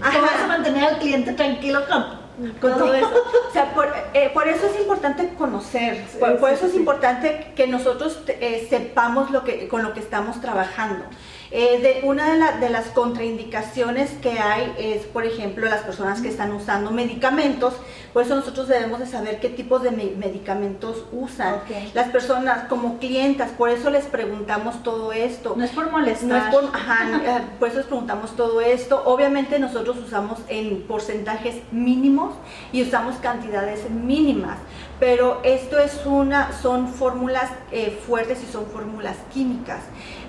vas 0.01 0.43
a 0.43 0.47
mantener 0.47 0.83
al 0.83 0.97
cliente 0.97 1.33
tranquilo 1.33 1.81
con, 1.87 2.53
todo 2.59 2.93
eso. 2.93 3.11
O 3.49 3.53
sea, 3.53 3.71
eh, 4.13 4.31
por, 4.33 4.47
eso 4.47 4.65
es 4.65 4.79
importante 4.79 5.33
conocer, 5.37 6.03
por, 6.39 6.49
eso 6.49 6.65
es 6.65 6.75
importante 6.75 7.51
que 7.55 7.67
nosotros 7.67 8.19
eh, 8.27 8.65
sepamos 8.69 9.29
lo 9.31 9.43
que, 9.43 9.67
con 9.67 9.83
lo 9.83 9.93
que 9.93 9.99
estamos 9.99 10.41
trabajando. 10.41 11.05
Eh, 11.49 11.79
de, 12.01 12.07
una 12.07 12.57
de, 12.57 12.69
las 12.69 12.87
contraindicaciones 12.87 14.11
que 14.21 14.39
hay 14.39 14.73
es, 14.77 15.05
por 15.05 15.25
ejemplo, 15.25 15.67
las 15.69 15.81
personas 15.81 16.21
que 16.21 16.27
están 16.27 16.51
usando 16.51 16.91
medicamentos, 16.91 17.73
por 18.11 18.23
eso 18.23 18.35
nosotros 18.35 18.67
debemos 18.67 18.99
de 18.99 19.05
saber 19.05 19.39
qué 19.39 19.49
tipos 19.49 19.81
de 19.81 19.91
medicamentos 19.91 21.05
usan. 21.11 21.61
Las 21.93 22.09
personas 22.09 22.67
como 22.67 22.99
clientas, 22.99 23.51
por 23.51 23.69
eso 23.69 23.89
les 23.89 24.05
preguntamos 24.05 24.83
todo 24.83 25.13
esto. 25.13 25.53
No 25.55 25.63
es 25.63 25.71
por 25.71 25.89
molestar. 25.89 26.27
No 26.27 26.35
es 26.35 26.43
por, 26.53 26.63
eh, 27.23 27.41
por 27.59 27.69
eso 27.69 27.77
les 27.77 27.85
preguntamos 27.85 28.35
todo 28.35 28.59
esto. 28.59 29.03
Obviamente 29.05 29.59
nosotros 29.59 29.97
usamos 29.97 30.39
en 30.49 30.81
porcentajes 30.83 31.55
mínimos 31.71 32.35
y 32.71 32.83
usamos 32.83 33.15
cantidades 33.17 33.89
mínimas, 33.89 34.57
pero 34.99 35.39
esto 35.43 35.79
es 35.79 36.05
una, 36.05 36.51
son 36.61 36.89
fórmulas 36.89 37.49
eh, 37.71 37.97
fuertes 38.05 38.39
y 38.43 38.51
son 38.51 38.65
fórmulas 38.65 39.15
químicas. 39.33 39.81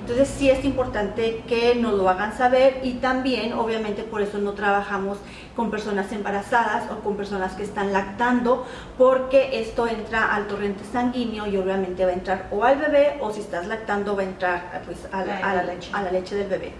Entonces 0.08 0.34
sí 0.38 0.48
es 0.48 0.64
importante 0.64 1.42
que 1.46 1.74
nos 1.74 1.92
lo 1.92 2.08
hagan 2.08 2.34
saber 2.34 2.80
y 2.82 2.94
también 2.94 3.52
obviamente 3.52 4.04
por 4.04 4.22
eso 4.22 4.38
no 4.38 4.52
trabajamos 4.52 5.18
con 5.54 5.70
personas 5.70 6.10
embarazadas 6.12 6.90
o 6.90 7.00
con 7.00 7.14
personas 7.14 7.52
que 7.52 7.62
están 7.62 7.92
lactando 7.92 8.66
porque 8.96 9.60
esto 9.60 9.86
entra 9.86 10.34
al 10.34 10.46
torrente 10.46 10.82
sanguíneo 10.90 11.46
y 11.46 11.58
obviamente 11.58 12.06
va 12.06 12.12
a 12.12 12.14
entrar 12.14 12.46
o 12.50 12.64
al 12.64 12.78
bebé 12.78 13.18
o 13.20 13.30
si 13.34 13.40
estás 13.40 13.66
lactando 13.66 14.16
va 14.16 14.22
a 14.22 14.24
entrar 14.24 14.82
pues 14.86 14.96
a 15.12 15.26
la, 15.26 16.10
leche. 16.10 16.36
del 16.36 16.48
bebé. 16.48 16.72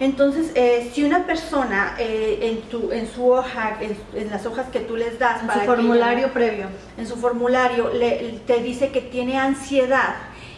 Entonces, 0.00 0.50
eh, 0.54 0.90
si 0.94 1.04
una 1.04 1.26
persona 1.26 1.96
eh, 1.98 2.38
en, 2.40 2.62
tu, 2.70 2.92
en 2.92 3.06
su 3.06 3.30
hoja, 3.30 3.76
en, 3.78 4.30
las 4.30 4.46
hojas 4.46 4.68
que 4.70 4.80
tú 4.80 4.96
les 4.96 5.18
das, 5.18 5.42
en 5.42 5.50
su 5.50 5.66
formulario 5.66 6.32
previo, 6.32 6.68
en 6.96 7.06
su 7.06 7.16
formulario, 7.16 7.92
le, 7.92 8.40
te 8.46 8.62
dice 8.62 8.88
que 8.88 9.02
tiene 9.02 9.38
ansiedad, 9.38 10.14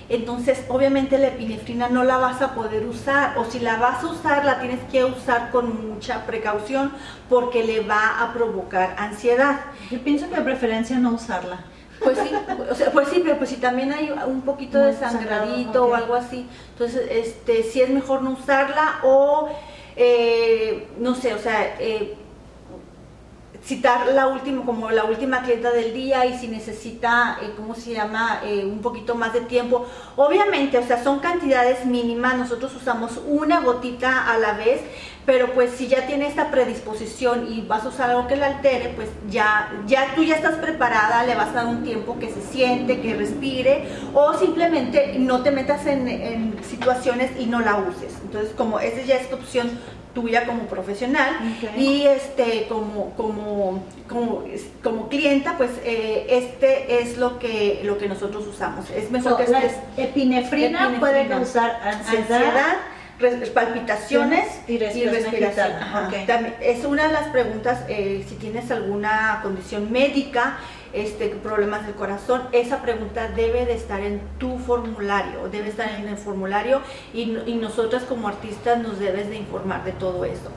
entonces 0.08 0.64
obviamente 0.68 1.18
la 1.18 1.28
epinefrina 1.28 1.88
no 1.88 2.04
la 2.04 2.18
vas 2.18 2.40
a 2.42 2.54
poder 2.54 2.86
usar 2.86 3.36
o 3.38 3.44
si 3.44 3.58
la 3.58 3.76
vas 3.76 4.04
a 4.04 4.06
usar 4.06 4.44
la 4.44 4.60
tienes 4.60 4.80
que 4.90 5.04
usar 5.04 5.50
con 5.50 5.88
mucha 5.88 6.26
precaución 6.26 6.92
porque 7.28 7.64
le 7.64 7.80
va 7.80 8.22
a 8.22 8.32
provocar 8.32 8.94
ansiedad. 8.98 9.60
Yo 9.90 10.00
pienso 10.00 10.28
que 10.28 10.36
de 10.36 10.42
preferencia 10.42 10.98
no 10.98 11.10
usarla. 11.10 11.64
Pues 12.02 12.18
sí, 12.18 12.30
o 12.70 12.74
sea, 12.74 12.92
pues 12.92 13.08
sí, 13.08 13.20
pero 13.24 13.38
pues 13.38 13.50
si 13.50 13.56
también 13.56 13.92
hay 13.92 14.14
un 14.26 14.42
poquito 14.42 14.78
de 14.78 14.92
sangradito 14.92 15.86
o 15.86 15.94
algo 15.94 16.14
así, 16.14 16.46
entonces 16.72 17.08
este 17.10 17.62
sí 17.62 17.80
es 17.80 17.88
mejor 17.88 18.22
no 18.22 18.32
usarla 18.32 19.00
o 19.02 19.48
eh, 19.96 20.88
no 20.98 21.14
sé, 21.14 21.32
o 21.32 21.38
sea, 21.38 21.74
eh, 21.80 22.14
citar 23.66 24.06
la 24.14 24.28
última, 24.28 24.64
como 24.64 24.90
la 24.92 25.04
última 25.04 25.42
clienta 25.42 25.72
del 25.72 25.92
día 25.92 26.24
y 26.24 26.38
si 26.38 26.46
necesita, 26.46 27.38
eh, 27.42 27.52
¿cómo 27.56 27.74
se 27.74 27.92
llama?, 27.92 28.40
eh, 28.44 28.64
un 28.64 28.78
poquito 28.78 29.16
más 29.16 29.32
de 29.32 29.40
tiempo. 29.40 29.86
Obviamente, 30.14 30.78
o 30.78 30.86
sea, 30.86 31.02
son 31.02 31.18
cantidades 31.18 31.84
mínimas, 31.84 32.36
nosotros 32.36 32.72
usamos 32.76 33.20
una 33.26 33.60
gotita 33.60 34.30
a 34.30 34.38
la 34.38 34.52
vez, 34.52 34.82
pero 35.26 35.52
pues 35.52 35.72
si 35.72 35.88
ya 35.88 36.06
tiene 36.06 36.28
esta 36.28 36.52
predisposición 36.52 37.52
y 37.52 37.62
vas 37.62 37.84
a 37.84 37.88
usar 37.88 38.10
algo 38.10 38.28
que 38.28 38.36
la 38.36 38.46
altere, 38.46 38.92
pues 38.94 39.08
ya, 39.28 39.72
ya 39.88 40.14
tú 40.14 40.22
ya 40.22 40.36
estás 40.36 40.54
preparada, 40.54 41.24
le 41.24 41.34
vas 41.34 41.48
a 41.48 41.52
dar 41.54 41.66
un 41.66 41.82
tiempo 41.82 42.16
que 42.20 42.30
se 42.32 42.40
siente, 42.40 43.00
que 43.00 43.16
respire, 43.16 43.88
o 44.14 44.32
simplemente 44.34 45.16
no 45.18 45.42
te 45.42 45.50
metas 45.50 45.84
en, 45.86 46.54
situaciones 46.62 47.32
y 47.40 47.46
no 47.46 47.60
la 47.60 47.76
uses. 47.76 48.14
Entonces, 48.22 48.52
como 48.56 48.78
esa 48.78 49.02
ya 49.02 49.16
es 49.16 49.28
tu 49.28 49.34
opción 49.34 49.68
tuya 50.16 50.46
como 50.46 50.62
profesional 50.62 51.36
y 51.76 52.06
este 52.06 52.66
como 52.70 53.10
como 53.16 53.84
como 54.08 54.44
como 54.82 55.10
clienta 55.10 55.58
pues 55.58 55.70
eh, 55.84 56.26
este 56.30 57.02
es 57.02 57.18
lo 57.18 57.38
que 57.38 57.82
lo 57.84 57.98
que 57.98 58.08
nosotros 58.08 58.46
usamos. 58.46 58.88
Es 58.88 59.10
mejor 59.10 59.36
que 59.36 59.52
la 59.52 59.62
epinefrina, 59.98 60.96
puede 60.98 61.28
causar 61.28 61.78
ansiedad, 61.82 62.78
palpitaciones 63.52 64.46
y 64.66 64.78
respiración. 64.78 65.72
es 66.62 66.84
una 66.86 67.08
de 67.08 67.12
las 67.12 67.28
preguntas 67.28 67.84
eh, 67.88 68.24
si 68.26 68.36
tienes 68.36 68.70
alguna 68.70 69.40
condición 69.42 69.92
médica 69.92 70.56
este, 70.96 71.28
problemas 71.28 71.86
del 71.86 71.94
corazón, 71.94 72.42
esa 72.52 72.82
pregunta 72.82 73.28
debe 73.28 73.66
de 73.66 73.74
estar 73.74 74.00
en 74.00 74.20
tu 74.38 74.58
formulario, 74.58 75.48
debe 75.50 75.68
estar 75.68 75.88
en 75.98 76.08
el 76.08 76.16
formulario 76.16 76.80
y, 77.12 77.36
y 77.46 77.54
nosotras 77.60 78.04
como 78.04 78.28
artistas 78.28 78.82
nos 78.82 78.98
debes 78.98 79.28
de 79.28 79.36
informar 79.36 79.84
de 79.84 79.92
todo 79.92 80.24
eso. 80.24 80.50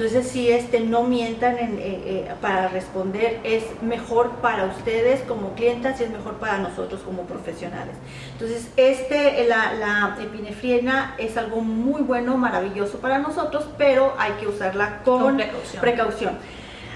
Entonces, 0.00 0.28
si 0.28 0.50
este, 0.50 0.80
no 0.80 1.02
mientan 1.02 1.58
en, 1.58 1.78
eh, 1.78 2.00
eh, 2.06 2.34
para 2.40 2.68
responder, 2.68 3.38
es 3.44 3.64
mejor 3.82 4.30
para 4.36 4.64
ustedes 4.64 5.20
como 5.24 5.54
clientas 5.54 6.00
y 6.00 6.04
es 6.04 6.10
mejor 6.10 6.36
para 6.36 6.56
nosotros 6.56 7.02
como 7.02 7.24
profesionales. 7.24 7.94
Entonces, 8.32 8.68
este, 8.78 9.44
la, 9.46 9.74
la 9.74 10.16
epinefrina 10.18 11.14
es 11.18 11.36
algo 11.36 11.60
muy 11.60 12.00
bueno, 12.00 12.38
maravilloso 12.38 12.96
para 12.96 13.18
nosotros, 13.18 13.66
pero 13.76 14.14
hay 14.16 14.32
que 14.40 14.48
usarla 14.48 15.02
con, 15.04 15.38
precaución. 15.82 16.38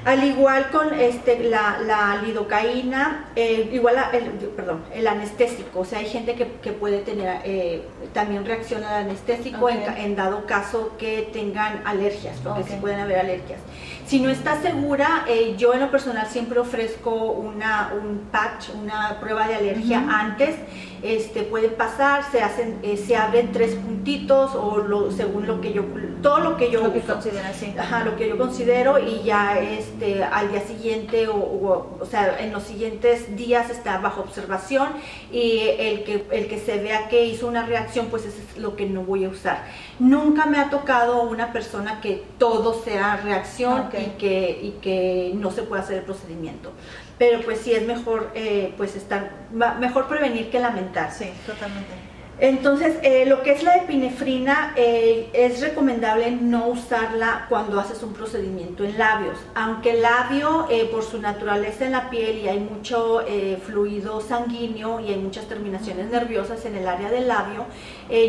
Al 0.05 0.23
igual 0.23 0.69
con 0.71 0.93
este, 0.93 1.49
la, 1.49 2.21
lidocaína, 2.23 3.31
eh, 3.37 3.71
igual 3.73 3.97
el, 4.13 4.25
perdón, 4.51 4.83
el 4.95 5.07
anestésico, 5.07 5.81
o 5.81 5.85
sea, 5.87 6.01
hay 6.01 6.07
gente 6.07 6.35
que, 6.35 6.73
puede 6.73 6.99
tener 6.99 7.41
eh, 7.45 7.83
también 8.13 8.45
reacción 8.45 8.85
al 8.85 9.05
anestésico 9.05 9.71
en, 9.71 10.15
dado 10.15 10.45
caso 10.45 10.93
que 10.99 11.31
tengan 11.33 11.81
alergias, 11.87 12.37
porque 12.45 12.65
sí 12.65 12.75
pueden 12.81 13.01
haber 13.01 13.19
alergias. 13.19 13.61
Si 14.07 14.21
no 14.21 14.29
está 14.29 14.61
segura, 14.61 15.25
eh, 15.27 15.55
yo 15.57 15.73
en 15.73 15.81
lo 15.81 15.91
personal 15.91 16.27
siempre 16.27 16.59
ofrezco 16.59 17.15
una, 17.15 17.93
un 17.99 18.29
patch, 18.31 18.71
una 18.75 19.19
prueba 19.21 19.49
de 19.49 19.55
alergia 19.55 20.05
antes. 20.07 20.57
Este, 21.03 21.43
pueden 21.43 21.75
pasar, 21.75 22.25
se 22.31 22.43
hacen, 22.43 22.81
se 22.97 23.17
abren 23.17 23.53
tres 23.53 23.75
puntitos 23.75 24.55
o 24.55 24.79
lo, 24.79 25.11
según 25.11 25.47
lo 25.47 25.61
que 25.61 25.73
yo, 25.73 25.85
todo 26.25 26.39
lo 26.39 26.57
que 26.57 26.71
yo 26.71 26.81
lo 26.83 26.91
que 26.91 27.01
así. 27.01 27.75
Ajá, 27.79 28.03
lo 28.03 28.17
que 28.17 28.27
yo 28.27 28.39
considero 28.39 28.99
y 28.99 29.23
ya 29.23 29.61
este, 29.61 30.25
al 30.25 30.51
día 30.51 30.63
siguiente 30.63 31.29
o, 31.29 31.99
o, 32.01 32.07
sea, 32.07 32.41
en 32.41 32.51
los 32.51 32.63
siguientes 32.63 33.37
días 33.37 33.69
está 33.69 33.99
bajo 33.99 34.23
observación 34.23 34.89
y 35.31 35.59
el 35.79 36.03
que, 36.03 36.25
el 36.31 36.49
que 36.49 36.59
se 36.59 36.79
vea 36.79 37.09
que 37.09 37.27
hizo 37.27 37.47
una 37.47 37.67
reacción, 37.67 38.07
pues 38.07 38.25
eso 38.25 38.39
es 38.41 38.57
lo 38.57 38.75
que 38.75 38.87
no 38.87 39.03
voy 39.03 39.27
a 39.27 39.29
usar. 39.29 39.67
Nunca 39.99 40.47
me 40.47 40.59
ha 40.59 40.71
tocado 40.71 41.25
una 41.25 41.53
persona 41.53 42.01
que 42.01 42.25
todo 42.39 42.73
sea 42.83 43.19
reacción 43.19 43.91
y, 43.93 44.19
que, 44.19 44.59
y 44.63 44.71
que 44.81 45.33
no 45.35 45.51
se 45.51 45.63
pueda 45.63 45.83
hacer 45.83 45.99
el 45.99 46.05
procedimiento. 46.05 46.73
Pero 47.19 47.43
pues 47.43 47.61
sí 47.61 47.75
es 47.75 47.87
mejor 47.87 48.31
eh, 48.35 48.73
pues 48.79 48.97
estar, 48.97 49.31
mejor 49.79 50.09
prevenir 50.09 50.51
que 50.51 50.59
lamentar. 50.59 51.13
Sí, 51.13 51.31
totalmente. 51.47 52.14
Entonces, 52.41 52.97
eh, 53.03 53.27
lo 53.27 53.43
que 53.43 53.53
es 53.53 53.63
la 53.63 53.77
epinefrina 53.77 54.73
eh, 54.77 55.31
es 55.33 55.61
recomendable 55.61 56.33
no 56.33 56.67
usarla 56.67 57.47
cuando 57.49 57.79
haces 57.79 58.03
un 58.03 58.13
procedimiento 58.13 58.85
en 58.85 58.99
labios, 58.99 59.39
aunque 59.55 59.93
el 59.93 60.03
labio 60.03 60.67
por 60.91 61.05
su 61.05 61.21
naturaleza 61.21 61.87
en 61.87 61.93
la 61.93 62.11
piel 62.11 62.39
y 62.39 62.49
hay 62.49 62.59
mucho 62.59 63.23
fluido 63.65 64.21
sanguíneo 64.21 65.01
y 65.01 65.09
hay 65.13 65.19
muchas 65.19 65.47
terminaciones 65.47 66.11
nerviosas 66.11 66.65
en 66.67 66.75
el 66.75 66.89
área 66.89 67.11
del 67.11 67.29
labio, 67.29 67.67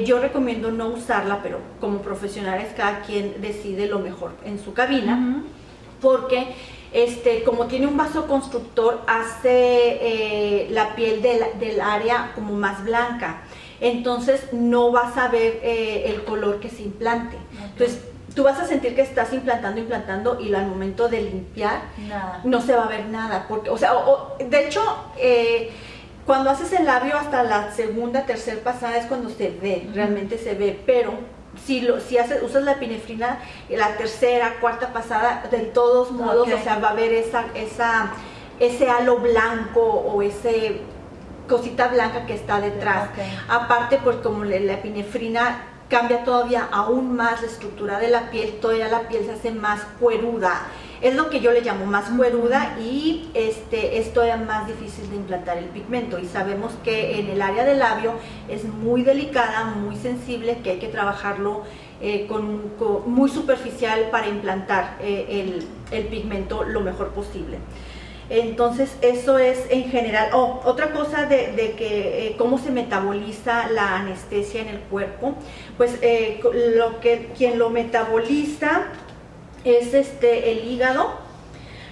yo 0.06 0.20
recomiendo 0.20 0.72
no 0.72 0.90
usarla, 0.90 1.42
pero 1.42 1.60
como 1.80 2.00
profesionales 2.00 2.68
cada 2.78 3.02
quien 3.02 3.42
decide 3.42 3.88
lo 3.88 4.00
mejor 4.00 4.32
en 4.46 4.60
su 4.60 4.74
cabina, 4.74 5.44
porque 6.02 6.56
este, 6.96 7.44
como 7.44 7.66
tiene 7.66 7.88
un 7.88 7.98
vaso 7.98 8.26
constructor, 8.26 9.02
hace 9.06 9.50
eh, 9.52 10.68
la 10.72 10.96
piel 10.96 11.22
del, 11.22 11.82
área 11.82 12.32
como 12.34 12.54
más 12.54 12.86
blanca. 12.86 13.42
Entonces 13.80 14.54
no 14.54 14.92
vas 14.92 15.18
a 15.18 15.28
ver 15.28 15.60
eh, 15.64 16.04
el 16.08 16.24
color 16.24 16.60
que 16.60 16.70
se 16.70 16.84
implante. 16.84 17.38
Entonces 17.72 18.02
tú 18.36 18.44
vas 18.44 18.60
a 18.60 18.66
sentir 18.66 18.96
que 18.96 19.02
estás 19.02 19.34
implantando, 19.34 19.80
implantando 19.80 20.40
y 20.40 20.54
al 20.54 20.68
momento 20.68 21.08
de 21.08 21.22
limpiar 21.22 21.82
no 22.44 22.62
se 22.62 22.76
va 22.76 22.84
a 22.84 22.88
ver 22.88 23.06
nada. 23.06 23.46
Porque, 23.48 23.70
o 23.70 23.78
sea, 23.78 23.94
de 24.40 24.66
hecho, 24.66 24.82
eh, 25.18 25.72
cuando 26.26 26.50
haces 26.50 26.74
el 26.74 26.86
labio 26.86 27.16
hasta 27.18 27.44
la 27.44 27.72
segunda, 27.72 28.26
tercera 28.26 28.62
pasada 28.64 28.98
es 28.98 29.06
cuando 29.06 29.30
se 29.30 29.50
ve, 29.50 29.90
realmente 29.94 30.38
se 30.38 30.54
ve, 30.56 30.80
pero 30.86 31.14
si, 31.64 31.82
lo, 31.82 32.02
si 32.02 32.18
haces, 32.18 32.44
usas 32.44 32.64
la 32.64 32.74
epinefrina, 32.74 33.40
la 33.70 33.96
tercera, 33.96 34.56
cuarta 34.60 34.92
pasada, 34.92 35.44
de 35.50 35.60
todos 35.60 36.12
modos, 36.12 36.50
o 36.52 36.64
sea, 36.64 36.80
va 36.80 36.90
a 36.90 36.92
haber 36.92 37.14
esa, 37.14 37.46
esa, 37.56 38.12
ese 38.60 38.90
halo 38.90 39.18
blanco 39.18 39.82
o 39.82 40.22
ese 40.22 40.82
cosita 41.48 41.88
blanca 41.88 42.26
que 42.26 42.34
está 42.34 42.60
detrás. 42.62 43.10
Aparte, 43.48 44.00
pues 44.04 44.18
como 44.18 44.44
la, 44.44 44.56
epinefrina 44.56 45.64
cambia 45.90 46.24
todavía 46.24 46.68
aún 46.72 47.16
más 47.16 47.42
la 47.42 47.48
estructura 47.48 48.00
de 48.00 48.10
la 48.10 48.32
piel, 48.32 48.60
todavía 48.60 48.88
la 48.88 49.08
piel 49.08 49.26
se 49.26 49.34
hace 49.34 49.52
más 49.52 49.82
cueruda 50.00 50.66
es 51.02 51.16
lo 51.16 51.30
que 51.30 51.40
yo 51.40 51.52
le 51.52 51.62
llamo 51.62 51.86
más 51.86 52.06
cueruda 52.06 52.78
y 52.80 53.30
este, 53.34 54.00
es 54.00 54.14
todavía 54.14 54.38
más 54.38 54.68
difícil 54.68 55.10
de 55.10 55.18
implantar 55.18 55.58
el 55.58 55.66
pigmento. 55.66 56.18
Y 56.20 56.26
sabemos 56.26 56.72
que 56.84 57.20
en 57.20 57.30
el 57.30 57.42
área 57.42 57.64
del 57.64 57.80
labio 57.80 58.14
es 58.48 58.64
muy 58.64 59.04
delicada, 59.04 59.66
muy 59.66 59.96
sensible, 59.98 60.60
que 60.64 60.72
hay 60.72 60.80
que 60.80 60.88
trabajarlo 60.88 61.64
eh, 62.02 62.26
con, 62.28 62.72
muy 63.06 63.30
superficial 63.30 64.10
para 64.10 64.28
implantar 64.28 64.98
eh, 65.00 65.62
el, 65.92 66.08
pigmento 66.08 66.64
lo 66.64 66.82
mejor 66.82 67.10
posible. 67.10 67.60
Entonces 68.30 68.96
eso 69.02 69.38
es 69.38 69.60
en 69.70 69.90
general. 69.90 70.30
Oh, 70.34 70.62
otra 70.66 70.92
cosa 70.92 71.26
de, 71.26 71.74
que 71.78 72.28
eh, 72.28 72.36
cómo 72.38 72.58
se 72.58 72.72
metaboliza 72.72 73.70
la 73.70 73.98
anestesia 73.98 74.62
en 74.62 74.70
el 74.70 74.80
cuerpo, 74.80 75.36
pues 75.78 76.00
lo 76.76 77.00
que 77.00 77.30
quien 77.38 77.60
lo 77.60 77.70
metaboliza 77.70 78.86
es 79.64 79.94
este, 79.94 80.52
el 80.52 80.68
hígado. 80.68 81.26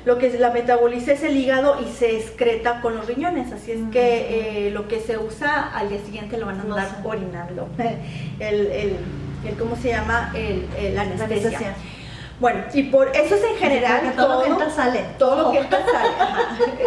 Lo 0.06 0.18
que 0.18 0.38
la 0.38 0.52
metaboliza 0.52 1.13
es 1.13 1.24
el 1.24 1.38
hígado 1.38 1.78
y 1.82 1.90
se 1.90 2.18
excreta 2.18 2.82
con 2.82 2.96
los 2.96 3.08
riñones. 3.08 3.54
Así 3.54 3.72
es 3.72 3.80
que 3.92 4.68
eh, 4.68 4.72
lo 4.72 4.90
que 4.90 5.00
se 5.00 5.18
usa 5.18 5.72
al 5.74 5.90
día 5.90 6.00
siguiente 6.04 6.38
lo 6.38 6.46
van 6.48 6.60
a 6.60 6.63
andar 6.63 7.02
orinando. 7.06 7.70
el, 8.40 8.68
el, 8.68 8.98
el, 9.48 9.56
¿cómo 9.58 9.78
se 9.78 9.90
llama? 9.90 10.32
El, 10.36 10.66
el 10.78 10.98
anestesia. 10.98 11.75
Bueno, 12.40 12.63
y 12.74 12.84
por 12.84 13.16
eso 13.16 13.36
es 13.36 13.44
en 13.44 13.56
general 13.58 14.13
todo, 14.16 14.40
lo 14.40 14.44
que 14.44 14.50
entra 14.50 14.70
sale. 14.70 15.06
Todo 15.18 15.44
lo 15.44 15.52
que 15.52 15.60
entra 15.60 15.80
sale. 15.86 16.10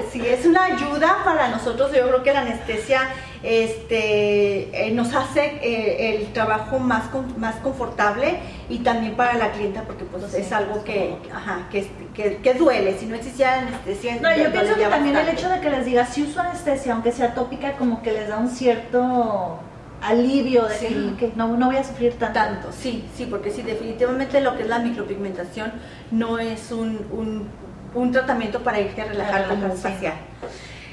Sí, 0.11 0.23
es 0.27 0.45
una 0.47 0.65
ayuda 0.65 1.19
para 1.25 1.49
nosotros. 1.49 1.93
Yo 1.93 2.09
creo 2.09 2.23
que 2.23 2.33
la 2.33 2.41
anestesia 2.41 3.09
este, 3.43 4.87
eh, 4.87 4.91
nos 4.93 5.15
hace 5.15 5.59
eh, 5.63 6.17
el 6.17 6.33
trabajo 6.33 6.79
más, 6.79 7.05
más 7.37 7.57
confortable 7.57 8.39
y 8.69 8.79
también 8.79 9.15
para 9.15 9.35
la 9.35 9.53
clienta 9.53 9.83
porque 9.83 10.05
pues 10.05 10.33
es 10.35 10.53
algo 10.53 10.83
que, 10.85 11.17
ajá, 11.33 11.69
que, 11.71 11.87
que, 12.15 12.55
duele. 12.55 12.99
Si 12.99 13.07
no 13.07 13.15
existiera 13.15 13.61
anestesia... 13.61 14.17
No, 14.21 14.37
yo 14.37 14.51
pienso 14.51 14.75
que 14.75 14.87
también 14.87 15.17
el 15.17 15.29
hecho 15.29 15.49
de 15.49 15.61
que 15.61 15.71
les 15.71 15.85
diga 15.85 16.07
si 16.07 16.23
uso 16.23 16.41
anestesia, 16.41 16.93
aunque 16.95 17.13
sea 17.13 17.35
tópica, 17.35 17.73
como 17.73 18.03
que 18.03 18.13
les 18.13 18.29
da 18.29 18.39
un 18.39 18.51
cierto 18.51 19.61
alivio 20.03 20.65
de 20.65 21.15
que, 21.19 21.33
no, 21.37 21.57
no, 21.57 21.67
voy 21.67 21.77
a 21.77 21.85
sufrir 21.85 22.15
tanto. 22.15 22.39
tanto. 22.39 22.69
Sí, 22.73 23.05
sí, 23.17 23.27
porque 23.27 23.51
sí, 23.51 23.63
definitivamente 23.63 24.41
lo 24.41 24.57
que 24.57 24.63
es 24.63 24.69
la 24.69 24.79
micropigmentación 24.79 25.73
no 26.11 26.39
es 26.39 26.71
un, 26.71 27.07
un, 27.11 27.49
un 27.95 28.13
tratamiento 28.13 28.61
para 28.63 28.81
irte 28.81 29.03
a 29.03 29.07
relajar 29.07 29.49
como 29.49 29.67
un 29.67 29.77
facial. 29.77 30.15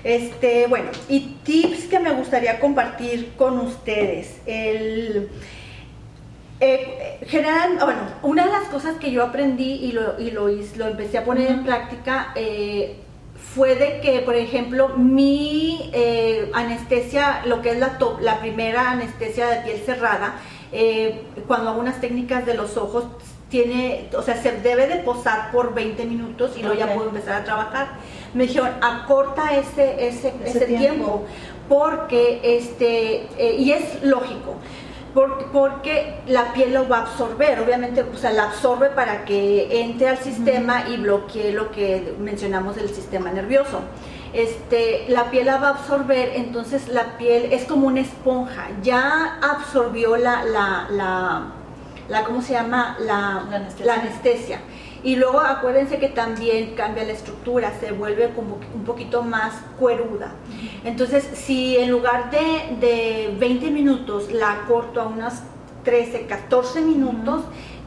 Este, 0.04 0.68
bueno, 0.68 0.90
y 1.08 1.38
tips 1.44 1.86
que 1.86 2.00
me 2.00 2.12
gustaría 2.12 2.60
compartir 2.60 3.34
con 3.38 3.60
ustedes. 3.60 4.38
El, 4.46 5.30
eh, 6.60 7.20
general, 7.28 7.78
bueno, 7.84 8.02
una 8.22 8.46
de 8.46 8.52
las 8.52 8.64
cosas 8.70 8.96
que 8.96 9.12
yo 9.12 9.24
aprendí 9.24 9.74
y 9.74 9.92
lo, 9.92 10.20
y 10.20 10.32
lo, 10.32 10.48
lo 10.48 10.88
empecé 10.88 11.18
a 11.18 11.26
poner 11.26 11.52
en 11.52 11.64
práctica 11.64 12.32
eh, 12.36 12.98
fue 13.56 13.76
de 13.76 14.00
que, 14.02 14.20
por 14.20 14.36
ejemplo, 14.36 14.90
mi 14.90 15.90
eh, 15.94 16.50
anestesia, 16.54 17.44
lo 17.46 17.62
que 17.62 17.72
es 17.72 17.80
la, 17.80 17.98
la 18.22 18.40
primera 18.40 18.92
anestesia 18.92 19.48
de 19.48 19.62
piel 19.62 19.82
cerrada, 19.86 20.36
cuando 21.48 21.70
hago 21.70 21.80
unas 21.80 22.02
técnicas 22.02 22.48
de 22.48 22.56
los 22.56 22.78
ojos, 22.78 23.06
tiene, 23.50 24.10
o 24.18 24.24
sea, 24.24 24.42
se 24.42 24.52
debe 24.62 24.88
de 24.88 24.96
posar 25.04 25.52
por 25.52 25.76
20 25.76 26.06
minutos 26.06 26.54
y 26.58 26.64
luego 26.64 26.76
ya 26.76 26.96
puedo 26.96 27.10
empezar 27.10 27.42
a 27.42 27.44
trabajar. 27.44 27.90
Me 28.34 28.48
dijeron, 28.48 28.72
acorta 28.82 29.56
ese, 29.56 30.08
ese, 30.08 30.34
ese, 30.44 30.66
tiempo. 30.66 31.24
porque, 31.70 32.40
este, 32.44 33.28
y 33.60 33.72
es 33.72 34.04
lógico, 34.04 34.56
porque, 35.14 36.16
la 36.28 36.54
piel 36.54 36.74
lo 36.74 36.88
va 36.90 36.98
a 36.98 37.02
absorber, 37.04 37.60
obviamente, 37.60 38.02
o 38.02 38.18
sea, 38.18 38.32
la 38.32 38.46
absorbe 38.46 38.90
para 38.90 39.26
que 39.26 39.82
entre 39.82 40.08
al 40.08 40.18
sistema 40.18 40.90
y 40.90 40.98
bloquee 40.98 41.52
lo 41.52 41.72
que 41.72 42.16
mencionamos 42.20 42.76
del 42.76 42.90
sistema 42.90 43.32
nervioso. 43.32 43.82
Este, 44.34 45.06
la 45.10 45.30
piel 45.30 45.46
la 45.46 45.58
va 45.58 45.68
a 45.68 45.72
absorber, 45.72 46.32
entonces 46.36 46.88
la 46.88 47.18
piel 47.18 47.54
es 47.54 47.66
como 47.66 47.86
una 47.86 48.02
esponja, 48.02 48.70
ya 48.82 49.38
absorbió 49.44 50.18
la, 50.18 50.44
la, 50.44 50.88
la, 50.90 51.44
la 52.10 52.24
¿cómo 52.24 52.42
se 52.42 52.54
llama? 52.54 52.98
La, 53.00 53.44
La 53.86 53.94
anestesia. 53.94 54.62
Y 55.04 55.18
luego 55.18 55.40
acuérdense 55.40 56.00
que 56.00 56.08
también 56.08 56.76
cambia 56.76 57.04
la 57.04 57.12
estructura, 57.12 57.74
se 57.80 57.92
vuelve 57.92 58.30
como 58.30 58.60
un 58.74 58.84
poquito 58.84 59.22
más 59.22 59.54
cueruda. 59.78 60.32
Entonces, 60.86 61.28
si 61.34 61.76
en 61.78 61.92
lugar 61.92 62.32
de, 62.32 62.78
de 62.80 63.36
20 63.38 63.70
minutos 63.72 64.32
la 64.32 64.64
corto 64.68 65.02
a 65.02 65.08
unos 65.08 65.34
13, 65.84 66.26
14 66.28 66.82
minutos, 66.82 67.44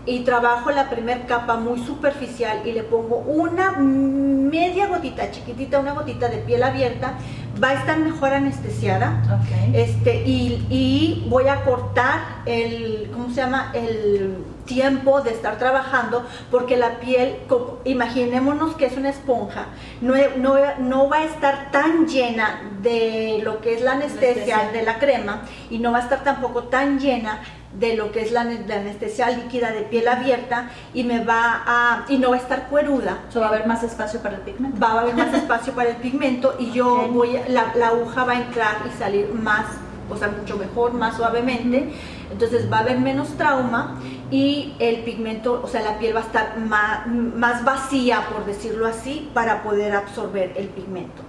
y 0.07 0.21
trabajo 0.21 0.71
la 0.71 0.89
primera 0.89 1.27
capa 1.27 1.57
muy 1.57 1.81
superficial 1.81 2.63
y 2.65 2.73
le 2.73 2.85
pongo 2.85 3.19
una 3.19 3.73
media 3.73 4.87
gotita 4.87 5.33
chiquitita, 5.33 5.81
una 5.81 5.93
gotita 5.93 6.29
de 6.29 6.39
piel 6.39 6.63
abierta, 6.63 7.15
va 7.63 7.71
a 7.71 7.75
estar 7.75 7.99
mejor 7.99 8.33
anestesiada. 8.33 9.41
Este, 9.75 10.23
y, 10.25 10.65
y, 10.71 11.27
voy 11.29 11.49
a 11.49 11.65
cortar 11.65 12.21
el, 12.47 13.11
¿cómo 13.13 13.31
se 13.31 13.35
llama? 13.35 13.73
El 13.75 14.37
tiempo 14.67 15.23
de 15.23 15.31
estar 15.31 15.59
trabajando 15.59 16.27
porque 16.51 16.77
la 16.77 16.99
piel, 17.01 17.37
imaginémonos 17.85 18.77
que 18.77 18.87
es 18.87 18.97
una 18.97 19.11
esponja, 19.11 19.67
no, 20.01 20.15
no, 20.37 20.57
no 20.79 21.09
va 21.09 21.19
a 21.19 21.25
estar 21.25 21.71
tan 21.71 22.07
llena 22.07 22.61
de 22.83 23.41
lo 23.43 23.61
que 23.61 23.75
es 23.75 23.81
la 23.81 23.93
anestesia, 23.93 24.71
de 24.73 24.83
la 24.83 24.99
crema 24.99 25.43
y 25.71 25.79
no 25.79 25.93
va 25.93 25.99
a 25.99 26.03
estar 26.03 26.23
tampoco 26.23 26.65
tan 26.65 26.99
llena 26.99 27.41
de 27.79 27.95
lo 27.95 28.11
que 28.11 28.23
es 28.23 28.33
la, 28.33 28.43
anestesia 28.43 29.31
líquida 29.31 29.71
de 29.71 29.83
piel 29.83 30.09
abierta 30.09 30.71
y 30.95 31.05
me 31.05 31.25
va 31.25 31.63
a 31.67 32.05
y 32.09 32.19
no 32.19 32.31
va 32.31 32.37
a 32.37 32.39
estar 32.39 32.69
cueruda. 32.69 33.19
va 33.37 33.45
a 33.45 33.49
haber 33.49 33.67
más 33.67 33.83
espacio 33.83 34.21
para 34.21 34.37
el 34.37 34.43
pigmento. 34.43 34.81
Va 34.81 34.93
a 34.93 35.01
haber 35.01 35.15
más 35.15 35.35
espacio 35.35 35.73
para 35.75 35.91
el 35.91 35.97
pigmento 35.97 36.57
y 36.59 36.71
yo 36.73 37.09
voy 37.09 37.39
la, 37.49 37.75
la 37.75 37.89
aguja 37.89 38.25
va 38.25 38.33
a 38.33 38.41
entrar 38.41 38.77
y 38.87 38.99
salir 38.99 39.33
más, 39.33 39.67
o 40.11 40.17
sea, 40.17 40.29
mucho 40.29 40.57
mejor, 40.57 40.93
más 40.93 41.17
suavemente. 41.17 41.93
Entonces 42.31 42.71
va 42.71 42.79
a 42.79 42.81
haber 42.81 42.99
menos 42.99 43.29
trauma 43.37 44.01
y 44.31 44.75
el 44.79 45.05
pigmento, 45.05 45.61
o 45.63 45.69
sea, 45.69 45.83
la 45.83 45.99
piel 45.99 46.15
va 46.15 46.21
a 46.21 46.25
estar 46.25 46.59
más, 46.59 47.07
más 47.07 47.65
vacía, 47.65 48.27
por 48.33 48.45
decirlo 48.45 48.87
así, 48.87 49.31
para 49.33 49.63
poder 49.63 49.95
absorber 49.95 50.53
el 50.57 50.69
pigmento. 50.69 51.23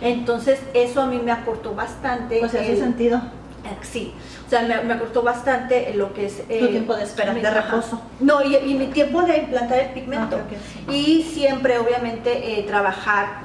Entonces 0.00 0.60
eso 0.74 1.02
a 1.02 1.06
mí 1.06 1.20
me 1.22 1.32
acortó 1.32 1.74
bastante. 1.74 2.40
Pues 2.40 2.54
hace 2.54 2.76
sentido. 2.76 3.22
Eh, 3.64 3.76
sí, 3.82 4.12
o 4.44 4.50
sea, 4.50 4.62
me, 4.62 4.82
me, 4.82 4.94
acortó 4.94 5.22
bastante 5.22 5.94
lo 5.94 6.12
que 6.12 6.26
es... 6.26 6.42
el 6.48 6.70
tiempo 6.70 6.96
de 6.96 7.04
espera, 7.04 7.32
de 7.32 7.48
reposo. 7.48 8.02
No, 8.18 8.42
y, 8.42 8.74
mi 8.74 8.88
tiempo 8.88 9.22
de 9.22 9.38
implantar 9.38 9.78
el 9.78 9.90
pigmento. 9.90 10.36
Ah, 10.36 10.92
y 10.92 11.22
siempre, 11.22 11.78
obviamente, 11.78 12.58
eh, 12.58 12.64
trabajar 12.64 13.44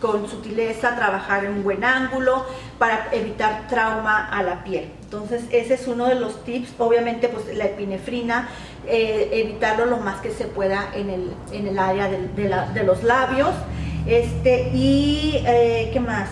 con 0.00 0.28
sutileza, 0.28 0.94
trabajar 0.96 1.44
en 1.44 1.52
un 1.52 1.64
buen 1.64 1.84
ángulo 1.84 2.46
para 2.78 3.08
evitar 3.12 3.66
trauma 3.68 4.28
a 4.28 4.42
la 4.42 4.62
piel. 4.64 4.90
Entonces 5.02 5.44
ese 5.50 5.74
es 5.74 5.88
uno 5.88 6.06
de 6.06 6.14
los 6.14 6.44
tips, 6.44 6.74
obviamente 6.78 7.28
pues 7.28 7.56
la 7.56 7.64
epinefrina, 7.64 8.48
eh, 8.86 9.30
evitarlo 9.32 9.86
lo 9.86 9.96
más 9.98 10.20
que 10.20 10.30
se 10.30 10.44
pueda 10.44 10.90
en 10.94 11.10
el, 11.10 11.32
en 11.52 11.66
el 11.66 11.78
área 11.78 12.08
de, 12.08 12.82
los 12.84 13.02
labios. 13.02 13.50
Este, 14.06 14.70
y 14.72 15.42
eh, 15.46 15.90
qué 15.92 16.00
más, 16.00 16.28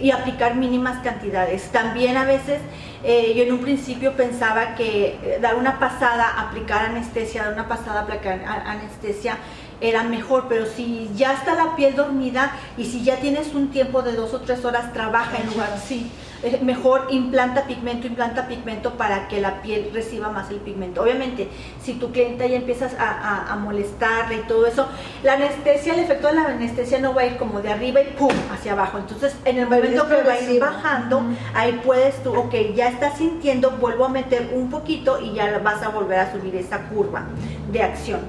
y 0.00 0.10
aplicar 0.10 0.54
mínimas 0.54 1.02
cantidades. 1.02 1.68
También 1.70 2.16
a 2.16 2.24
veces 2.24 2.60
eh, 3.04 3.34
yo 3.36 3.42
en 3.44 3.52
un 3.52 3.60
principio 3.60 4.12
pensaba 4.12 4.74
que 4.74 5.38
dar 5.40 5.56
una 5.56 5.78
pasada, 5.78 6.40
aplicar 6.40 6.86
anestesia, 6.86 7.44
dar 7.44 7.52
una 7.52 7.68
pasada, 7.68 8.02
aplicar 8.02 8.44
anestesia 8.44 9.38
era 9.80 10.02
mejor, 10.02 10.46
pero 10.48 10.66
si 10.66 11.10
ya 11.14 11.32
está 11.32 11.54
la 11.54 11.76
piel 11.76 11.94
dormida 11.94 12.56
y 12.76 12.84
si 12.84 13.04
ya 13.04 13.16
tienes 13.16 13.54
un 13.54 13.70
tiempo 13.70 14.02
de 14.02 14.12
dos 14.12 14.34
o 14.34 14.40
tres 14.40 14.64
horas, 14.64 14.92
trabaja 14.92 15.38
en 15.38 15.46
lugar 15.46 15.70
así. 15.74 16.10
Eh, 16.42 16.60
mejor 16.62 17.06
implanta 17.10 17.66
pigmento, 17.66 18.06
implanta 18.06 18.46
pigmento 18.46 18.92
para 18.94 19.26
que 19.26 19.40
la 19.40 19.62
piel 19.62 19.90
reciba 19.92 20.28
más 20.28 20.50
el 20.50 20.58
pigmento. 20.58 21.02
Obviamente, 21.02 21.48
si 21.82 21.94
tu 21.94 22.12
clienta 22.12 22.46
ya 22.46 22.56
empiezas 22.56 22.94
a, 22.98 23.52
a, 23.52 23.56
molestarle 23.56 24.36
y 24.36 24.40
todo 24.46 24.66
eso, 24.66 24.86
la 25.22 25.34
anestesia, 25.34 25.94
el 25.94 26.00
efecto 26.00 26.28
de 26.28 26.34
la 26.34 26.44
anestesia 26.44 27.00
no 27.00 27.14
va 27.14 27.22
a 27.22 27.26
ir 27.26 27.36
como 27.38 27.62
de 27.62 27.70
arriba 27.70 28.02
y 28.02 28.12
pum, 28.18 28.32
hacia 28.52 28.72
abajo. 28.72 28.98
Entonces, 28.98 29.34
en 29.46 29.58
el 29.58 29.66
momento 29.66 30.06
que 30.08 30.22
va 30.22 30.34
a 30.34 30.40
ir 30.40 30.60
bajando, 30.60 31.22
ahí 31.54 31.80
puedes 31.84 32.22
tú, 32.22 32.34
ok, 32.34 32.54
ya 32.74 32.88
estás 32.88 33.16
sintiendo, 33.16 33.70
vuelvo 33.72 34.04
a 34.04 34.08
meter 34.10 34.50
un 34.52 34.68
poquito 34.68 35.18
y 35.20 35.32
ya 35.32 35.58
vas 35.58 35.82
a 35.82 35.88
volver 35.88 36.18
a 36.18 36.32
subir 36.32 36.54
esa 36.54 36.80
curva 36.88 37.24
de 37.72 37.82
acción. 37.82 38.20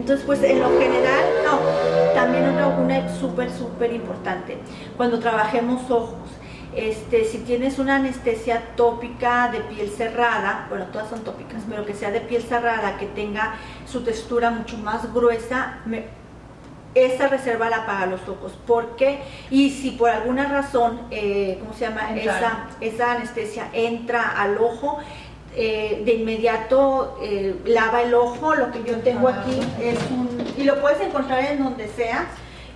Entonces, 0.00 0.24
pues 0.24 0.42
en 0.42 0.60
lo 0.60 0.70
general, 0.78 1.24
no, 1.44 1.58
también 2.14 2.48
una, 2.48 2.68
una 2.68 3.14
súper, 3.14 3.50
súper 3.50 3.92
importante. 3.92 4.56
Cuando 4.96 5.18
trabajemos 5.18 5.90
ojos, 5.90 6.30
este, 6.74 7.26
si 7.26 7.38
tienes 7.38 7.78
una 7.78 7.96
anestesia 7.96 8.62
tópica 8.76 9.50
de 9.52 9.60
piel 9.60 9.90
cerrada, 9.90 10.64
bueno, 10.70 10.86
todas 10.86 11.10
son 11.10 11.22
tópicas, 11.22 11.64
pero 11.68 11.84
que 11.84 11.92
sea 11.92 12.10
de 12.10 12.22
piel 12.22 12.42
cerrada, 12.42 12.96
que 12.96 13.06
tenga 13.08 13.56
su 13.84 14.02
textura 14.02 14.48
mucho 14.48 14.78
más 14.78 15.12
gruesa, 15.12 15.80
esa 16.94 17.28
reserva 17.28 17.68
la 17.68 17.84
para 17.84 18.06
los 18.06 18.26
ojos. 18.26 18.52
¿Por 18.66 18.96
qué? 18.96 19.20
Y 19.50 19.68
si 19.68 19.90
por 19.90 20.08
alguna 20.08 20.48
razón, 20.48 20.98
eh, 21.10 21.58
¿cómo 21.60 21.74
se 21.74 21.80
llama? 21.80 22.18
Esa, 22.18 22.68
esa 22.80 23.12
anestesia 23.12 23.68
entra 23.74 24.30
al 24.40 24.56
ojo, 24.56 24.98
eh, 25.56 26.02
de 26.04 26.14
inmediato 26.14 27.18
eh, 27.20 27.56
lava 27.64 28.02
el 28.02 28.14
ojo, 28.14 28.54
lo 28.54 28.70
que 28.70 28.84
yo 28.84 28.98
tengo 29.00 29.28
aquí 29.28 29.58
es 29.82 29.98
un, 30.10 30.44
y 30.56 30.62
lo 30.62 30.80
puedes 30.80 31.00
encontrar 31.00 31.44
en 31.44 31.64
donde 31.64 31.88
sea, 31.88 32.28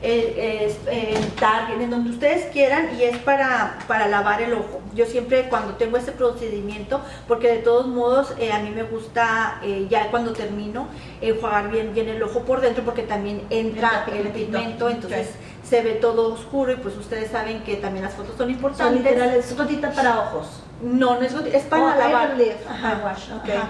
eh, 0.02 0.76
en 0.88 1.30
Target, 1.30 1.80
en 1.80 1.88
donde 1.88 2.10
ustedes 2.10 2.46
quieran 2.52 2.90
y 2.98 3.04
es 3.04 3.16
para, 3.18 3.78
para 3.86 4.08
lavar 4.08 4.42
el 4.42 4.54
ojo. 4.54 4.82
Yo 4.92 5.06
siempre 5.06 5.48
cuando 5.48 5.74
tengo 5.74 5.96
ese 5.96 6.10
procedimiento, 6.10 7.00
porque 7.28 7.48
de 7.48 7.58
todos 7.58 7.86
modos 7.86 8.32
a 8.52 8.58
mí 8.58 8.70
me 8.70 8.82
gusta 8.82 9.60
ya 9.88 10.10
cuando 10.10 10.32
termino 10.32 10.88
enjuagar 11.22 11.70
bien, 11.70 11.94
bien 11.94 12.08
el 12.08 12.22
ojo 12.22 12.40
por 12.40 12.60
dentro 12.60 12.84
porque 12.84 13.02
también 13.02 13.42
entra 13.48 14.04
el 14.12 14.28
pigmento, 14.28 14.90
entonces 14.90 15.30
se 15.66 15.80
ve 15.80 15.92
todo 15.92 16.34
oscuro 16.34 16.72
y 16.72 16.76
pues 16.76 16.96
ustedes 16.96 17.30
saben 17.30 17.62
que 17.62 17.76
también 17.76 18.04
las 18.04 18.14
fotos 18.14 18.36
son 18.36 18.50
importantes. 18.50 19.46
Son 19.46 19.56
gotita 19.56 19.90
para 19.90 20.20
ojos. 20.20 20.63
No, 20.84 21.14
no 21.14 21.22
es 21.22 21.32
es 21.32 21.62
para 21.64 21.82
oh, 21.82 21.98
lavar. 21.98 22.36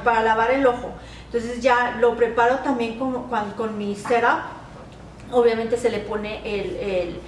para 0.02 0.22
lavar 0.22 0.50
el 0.50 0.66
ojo. 0.66 0.92
Entonces 1.26 1.60
ya 1.60 1.96
lo 2.00 2.16
preparo 2.16 2.56
también 2.58 2.98
con, 2.98 3.28
con, 3.56 3.78
mi 3.78 3.94
setup. 3.94 4.40
Obviamente 5.30 5.76
se 5.76 5.90
le 5.90 6.00
pone 6.00 6.42
el, 6.44 7.20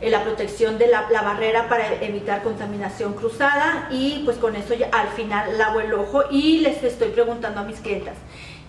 la 0.00 0.22
protección 0.22 0.78
de 0.78 0.86
la, 0.86 1.08
la, 1.10 1.22
barrera 1.22 1.68
para 1.68 1.92
evitar 2.02 2.42
contaminación 2.42 3.14
cruzada 3.14 3.88
y 3.90 4.22
pues 4.24 4.36
con 4.38 4.56
eso 4.56 4.74
ya 4.74 4.88
al 4.92 5.08
final 5.08 5.58
lavo 5.58 5.80
el 5.80 5.92
ojo 5.94 6.24
y 6.30 6.58
les 6.58 6.82
estoy 6.82 7.10
preguntando 7.10 7.60
a 7.60 7.64
mis 7.64 7.80
clientas 7.80 8.16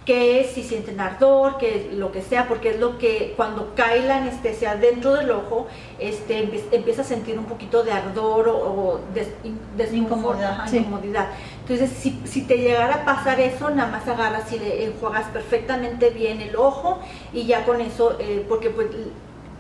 que 0.06 0.50
si 0.54 0.64
sienten 0.64 1.00
ardor, 1.00 1.58
que 1.58 1.92
lo 1.94 2.12
que 2.12 2.22
sea, 2.22 2.48
porque 2.48 2.72
es 2.72 2.80
lo 2.80 2.98
que 2.98 3.34
cuando 3.38 3.74
cae 3.76 4.06
la 4.06 4.18
anestesia 4.18 4.76
dentro 4.76 5.14
del 5.14 5.32
ojo, 5.32 5.68
este, 5.98 6.40
empieza 6.72 7.04
a 7.04 7.06
sentir 7.06 7.40
un 7.40 7.46
poquito 7.46 7.84
de 7.84 7.94
ardor 7.94 8.50
o, 8.50 9.00
des, 9.14 9.94
incomodidad. 9.94 11.30
Entonces, 11.62 11.90
si, 11.98 12.22
si, 12.26 12.42
te 12.42 12.58
llegara 12.58 12.96
a 12.96 13.06
pasar 13.06 13.40
eso, 13.40 13.70
nada 13.70 13.90
más 13.90 14.08
agarras 14.08 14.52
y 14.52 14.60
le 14.60 14.86
enjuagas 14.86 15.28
perfectamente 15.28 16.10
bien 16.10 16.42
el 16.42 16.56
ojo 16.58 17.00
y 17.32 17.46
ya 17.46 17.64
con 17.66 17.80
eso, 17.80 18.18
eh, 18.20 18.46
porque 18.50 18.70
pues 18.70 18.88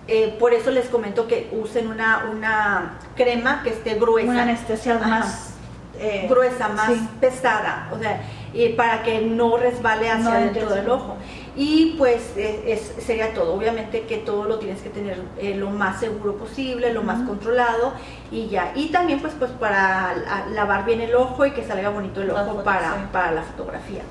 eh, 0.09 0.35
por 0.37 0.53
eso 0.53 0.71
les 0.71 0.89
comento 0.89 1.27
que 1.27 1.49
usen 1.53 1.87
una, 1.87 2.29
una 2.29 2.97
crema 3.15 3.63
que 3.63 3.69
esté 3.69 3.95
gruesa. 3.95 4.29
Una 4.29 4.43
anestesia 4.43 4.97
más 4.99 5.53
eh, 5.97 6.25
gruesa, 6.27 6.67
más 6.69 6.91
pesada, 7.21 7.87
o 7.93 7.99
sea, 7.99 8.21
y 8.53 8.69
para 8.69 9.03
que 9.03 9.21
no 9.21 9.57
resbale 9.57 10.09
hacia 10.09 10.35
dentro 10.35 10.69
del 10.69 10.89
ojo. 10.89 11.17
y 11.55 11.95
pues 11.97 12.33
eh, 12.37 12.63
es, 12.67 13.03
sería 13.03 13.33
todo. 13.33 13.53
Obviamente 13.53 14.01
que 14.01 14.17
todo 14.17 14.45
lo 14.45 14.59
tienes 14.59 14.81
que 14.81 14.89
tener 14.89 15.21
eh, 15.39 15.55
lo 15.55 15.69
más 15.69 15.99
seguro 15.99 16.37
posible, 16.37 16.93
lo 16.93 17.03
más 17.03 17.27
controlado 17.27 17.93
y 18.31 18.47
ya. 18.47 18.71
Y 18.75 18.89
también 18.89 19.19
pues, 19.19 19.33
pues 19.37 19.51
para 19.51 20.15
lavar 20.51 20.85
bien 20.85 21.01
el 21.01 21.15
ojo 21.15 21.45
y 21.45 21.51
que 21.51 21.63
salga 21.63 21.89
bonito 21.89 22.21
el 22.21 22.31
ojo 22.31 22.63
para, 22.63 23.09
para 23.11 23.31
la 23.31 23.43
fotografía. 23.43 24.03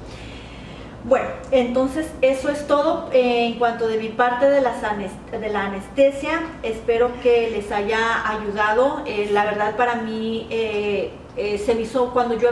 Bueno, 1.04 1.26
entonces 1.50 2.06
eso 2.20 2.48
es 2.48 2.66
todo 2.68 3.10
eh, 3.12 3.46
en 3.46 3.58
cuanto 3.58 3.88
de 3.88 3.98
mi 3.98 4.08
parte 4.08 4.48
de, 4.48 4.60
las 4.60 4.82
de 4.82 5.48
la 5.48 5.64
anestesia. 5.64 6.42
Espero 6.62 7.10
que 7.22 7.50
les 7.50 7.72
haya 7.72 8.28
ayudado. 8.28 9.02
la 9.30 9.44
verdad 9.44 9.76
para 9.76 9.96
mí 9.96 10.46
se 10.48 11.74
me 11.74 11.80
hizo 11.80 12.12
cuando 12.12 12.38
yo 12.38 12.50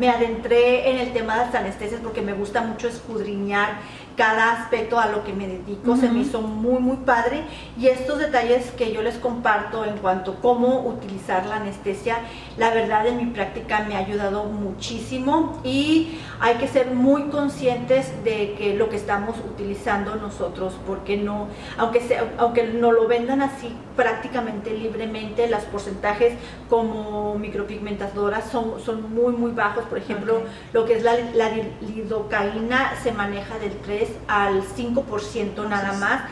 me 0.00 0.08
adentré 0.08 0.90
en 0.90 0.98
el 0.98 1.12
tema 1.12 1.38
de 1.38 1.46
las 1.46 1.54
anestesias 1.54 2.00
porque 2.02 2.20
me 2.20 2.32
gusta 2.32 2.62
mucho 2.62 2.88
escudriñar 2.88 3.78
cada 4.16 4.52
aspecto 4.52 4.98
a 4.98 5.06
lo 5.06 5.24
que 5.24 5.32
me 5.32 5.46
dedico, 5.46 5.96
se 5.96 6.08
me 6.08 6.20
hizo 6.20 6.42
muy, 6.42 6.80
muy 6.80 6.98
padre. 6.98 7.42
Y 7.78 7.88
estos 7.88 8.18
detalles 8.18 8.70
que 8.72 8.92
yo 8.92 9.02
les 9.02 9.16
comparto 9.16 9.84
en 9.84 9.98
cuanto 9.98 10.32
a 10.32 10.34
cómo 10.36 10.80
utilizar 10.86 11.46
la 11.46 11.56
anestesia, 11.56 12.18
la 12.56 12.70
verdad 12.70 13.06
en 13.06 13.16
mi 13.18 13.26
práctica 13.26 13.84
me 13.88 13.96
ha 13.96 13.98
ayudado 13.98 14.44
muchísimo 14.44 15.60
y 15.64 16.18
hay 16.40 16.56
que 16.56 16.68
ser 16.68 16.94
muy 16.94 17.24
conscientes 17.24 18.12
de 18.24 18.54
que 18.58 18.74
lo 18.74 18.88
que 18.88 18.96
estamos 18.96 19.36
utilizando 19.38 20.16
nosotros, 20.16 20.74
porque 20.86 21.16
no, 21.16 21.48
aunque, 21.78 22.00
sea, 22.00 22.32
aunque 22.38 22.64
no 22.64 22.92
lo 22.92 23.06
vendan 23.06 23.42
así 23.42 23.74
prácticamente 23.96 24.70
libremente, 24.70 25.48
los 25.48 25.62
porcentajes 25.64 26.34
como 26.68 27.34
micropigmentadoras 27.36 28.50
son, 28.50 28.80
son 28.80 29.14
muy, 29.14 29.32
muy 29.32 29.52
bajos. 29.52 29.84
Por 29.84 29.98
ejemplo, 29.98 30.42
lo 30.72 30.84
que 30.84 30.94
es 30.94 31.02
la, 31.02 31.14
la 31.34 31.50
lidocaína 31.80 32.94
se 33.02 33.12
maneja 33.12 33.58
del 33.58 33.72
3 33.78 34.08
al 34.28 34.62
5% 34.62 35.68
nada 35.68 35.92
más. 35.94 36.22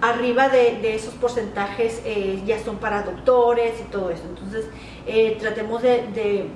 Arriba 0.00 0.48
de, 0.48 0.94
esos 0.94 1.14
porcentajes 1.14 2.02
eh, 2.04 2.42
ya 2.46 2.62
son 2.62 2.76
para 2.76 3.02
doctores 3.02 3.80
y 3.80 3.84
todo 3.90 4.10
eso. 4.10 4.24
Entonces, 4.28 4.66
eh, 5.06 5.36
tratemos 5.40 5.82
de, 5.82 6.50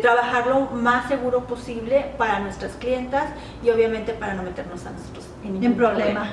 trabajar 0.00 0.46
lo 0.46 0.60
más 0.60 1.08
seguro 1.08 1.46
posible 1.46 2.12
para 2.16 2.40
nuestras 2.40 2.72
clientas 2.72 3.30
y 3.62 3.70
obviamente 3.70 4.12
para 4.12 4.34
no 4.34 4.42
meternos 4.42 4.84
a 4.86 4.90
nosotros 4.90 5.26
en 5.44 5.60
ningún 5.60 5.76
problema. 5.76 6.30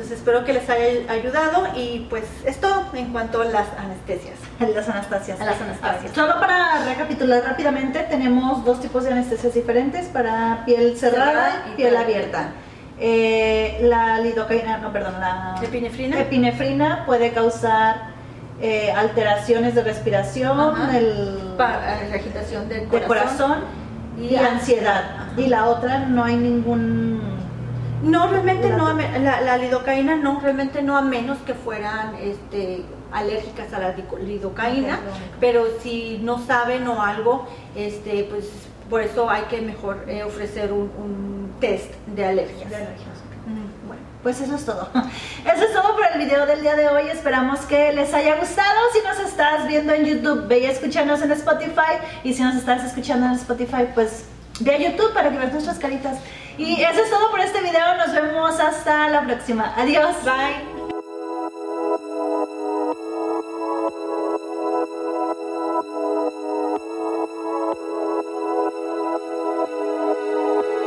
Entonces 0.00 0.18
espero 0.18 0.46
que 0.46 0.54
les 0.54 0.66
haya 0.70 1.12
ayudado 1.12 1.68
y 1.76 2.06
pues 2.08 2.24
es 2.46 2.58
todo 2.58 2.86
en 2.94 3.12
cuanto 3.12 3.42
a 3.42 3.44
las 3.44 3.66
anestesias. 3.78 4.38
Las 4.58 4.88
anestesias. 4.88 5.38
las 5.38 5.60
anestesias. 5.60 6.14
Solo 6.14 6.40
para 6.40 6.86
recapitular 6.86 7.44
rápidamente, 7.44 8.06
tenemos 8.08 8.64
dos 8.64 8.80
tipos 8.80 9.04
de 9.04 9.12
anestesias 9.12 9.52
diferentes 9.52 10.06
para 10.06 10.62
piel 10.64 10.96
cerrada, 10.96 11.66
y 11.70 11.76
piel 11.76 11.94
abierta. 11.94 12.52
Eh, 12.98 13.80
la 13.82 14.20
lidocaína, 14.20 14.78
no, 14.78 14.90
perdón, 14.90 15.20
la 15.20 15.56
epinefrina, 15.62 16.18
epinefrina 16.18 17.04
puede 17.04 17.32
causar 17.32 18.12
eh, 18.62 18.90
alteraciones 18.92 19.74
de 19.74 19.84
respiración, 19.84 20.94
el, 20.94 21.56
eh, 21.58 22.14
agitación 22.14 22.70
del 22.70 22.88
corazón, 22.88 23.64
y, 24.18 24.34
ansiedad. 24.34 25.28
Y 25.36 25.48
la 25.48 25.66
otra 25.66 25.98
no 25.98 26.24
hay 26.24 26.36
ningún... 26.36 27.49
No, 28.02 28.28
realmente 28.28 28.70
no, 28.70 28.92
la, 28.94 29.40
la, 29.40 29.58
lidocaína 29.58 30.16
no, 30.16 30.40
realmente 30.40 30.82
no, 30.82 30.96
a 30.96 31.02
menos 31.02 31.38
que 31.38 31.54
fueran 31.54 32.14
este, 32.16 32.84
alérgicas 33.12 33.72
a 33.72 33.78
la 33.78 33.94
lidocaína, 34.24 35.00
pero 35.38 35.66
si 35.82 36.18
no 36.22 36.38
saben 36.44 36.86
o 36.88 37.02
algo, 37.02 37.46
este, 37.74 38.24
pues 38.30 38.48
por 38.88 39.02
eso 39.02 39.30
hay 39.30 39.42
que 39.44 39.60
mejor 39.60 40.04
eh, 40.08 40.24
ofrecer 40.24 40.72
un, 40.72 41.52
test 41.60 41.92
de 42.06 42.24
alergias. 42.24 42.70
Bueno, 42.70 44.02
pues 44.22 44.40
eso 44.40 44.54
es 44.56 44.64
todo. 44.64 44.88
Eso 45.44 45.64
es 45.64 45.72
todo 45.74 45.94
por 45.94 46.06
el 46.14 46.18
video 46.18 46.46
del 46.46 46.62
día 46.62 46.74
de 46.74 46.88
hoy. 46.88 47.08
Esperamos 47.08 47.60
que 47.60 47.92
les 47.92 48.14
haya 48.14 48.36
gustado. 48.36 48.78
Si 48.94 49.06
nos 49.06 49.28
estás 49.28 49.66
viendo 49.68 49.92
en 49.92 50.06
YouTube, 50.06 50.46
ve 50.46 50.60
y 50.60 50.64
escúchanos 50.64 51.20
en 51.20 51.32
Spotify. 51.32 52.00
Y 52.24 52.32
si 52.32 52.42
nos 52.42 52.56
estás 52.56 52.82
escuchando 52.84 53.26
en 53.26 53.32
Spotify, 53.32 53.88
pues 53.94 54.24
ve 54.60 54.74
a 54.74 54.78
YouTube 54.78 55.12
para 55.12 55.30
que 55.30 55.36
veas 55.36 55.52
nuestras 55.52 55.78
caritas. 55.78 56.16
Y 56.60 56.82
eso 56.82 57.02
es 57.02 57.10
todo 57.10 57.30
por 57.30 57.40
este 57.40 57.62
video. 57.62 57.96
Nos 57.96 58.12
vemos 58.12 58.60
hasta 58.60 59.08
la 59.08 59.22
próxima. 59.22 59.72
Adiós. 59.78 60.14
Bye. 60.24 60.79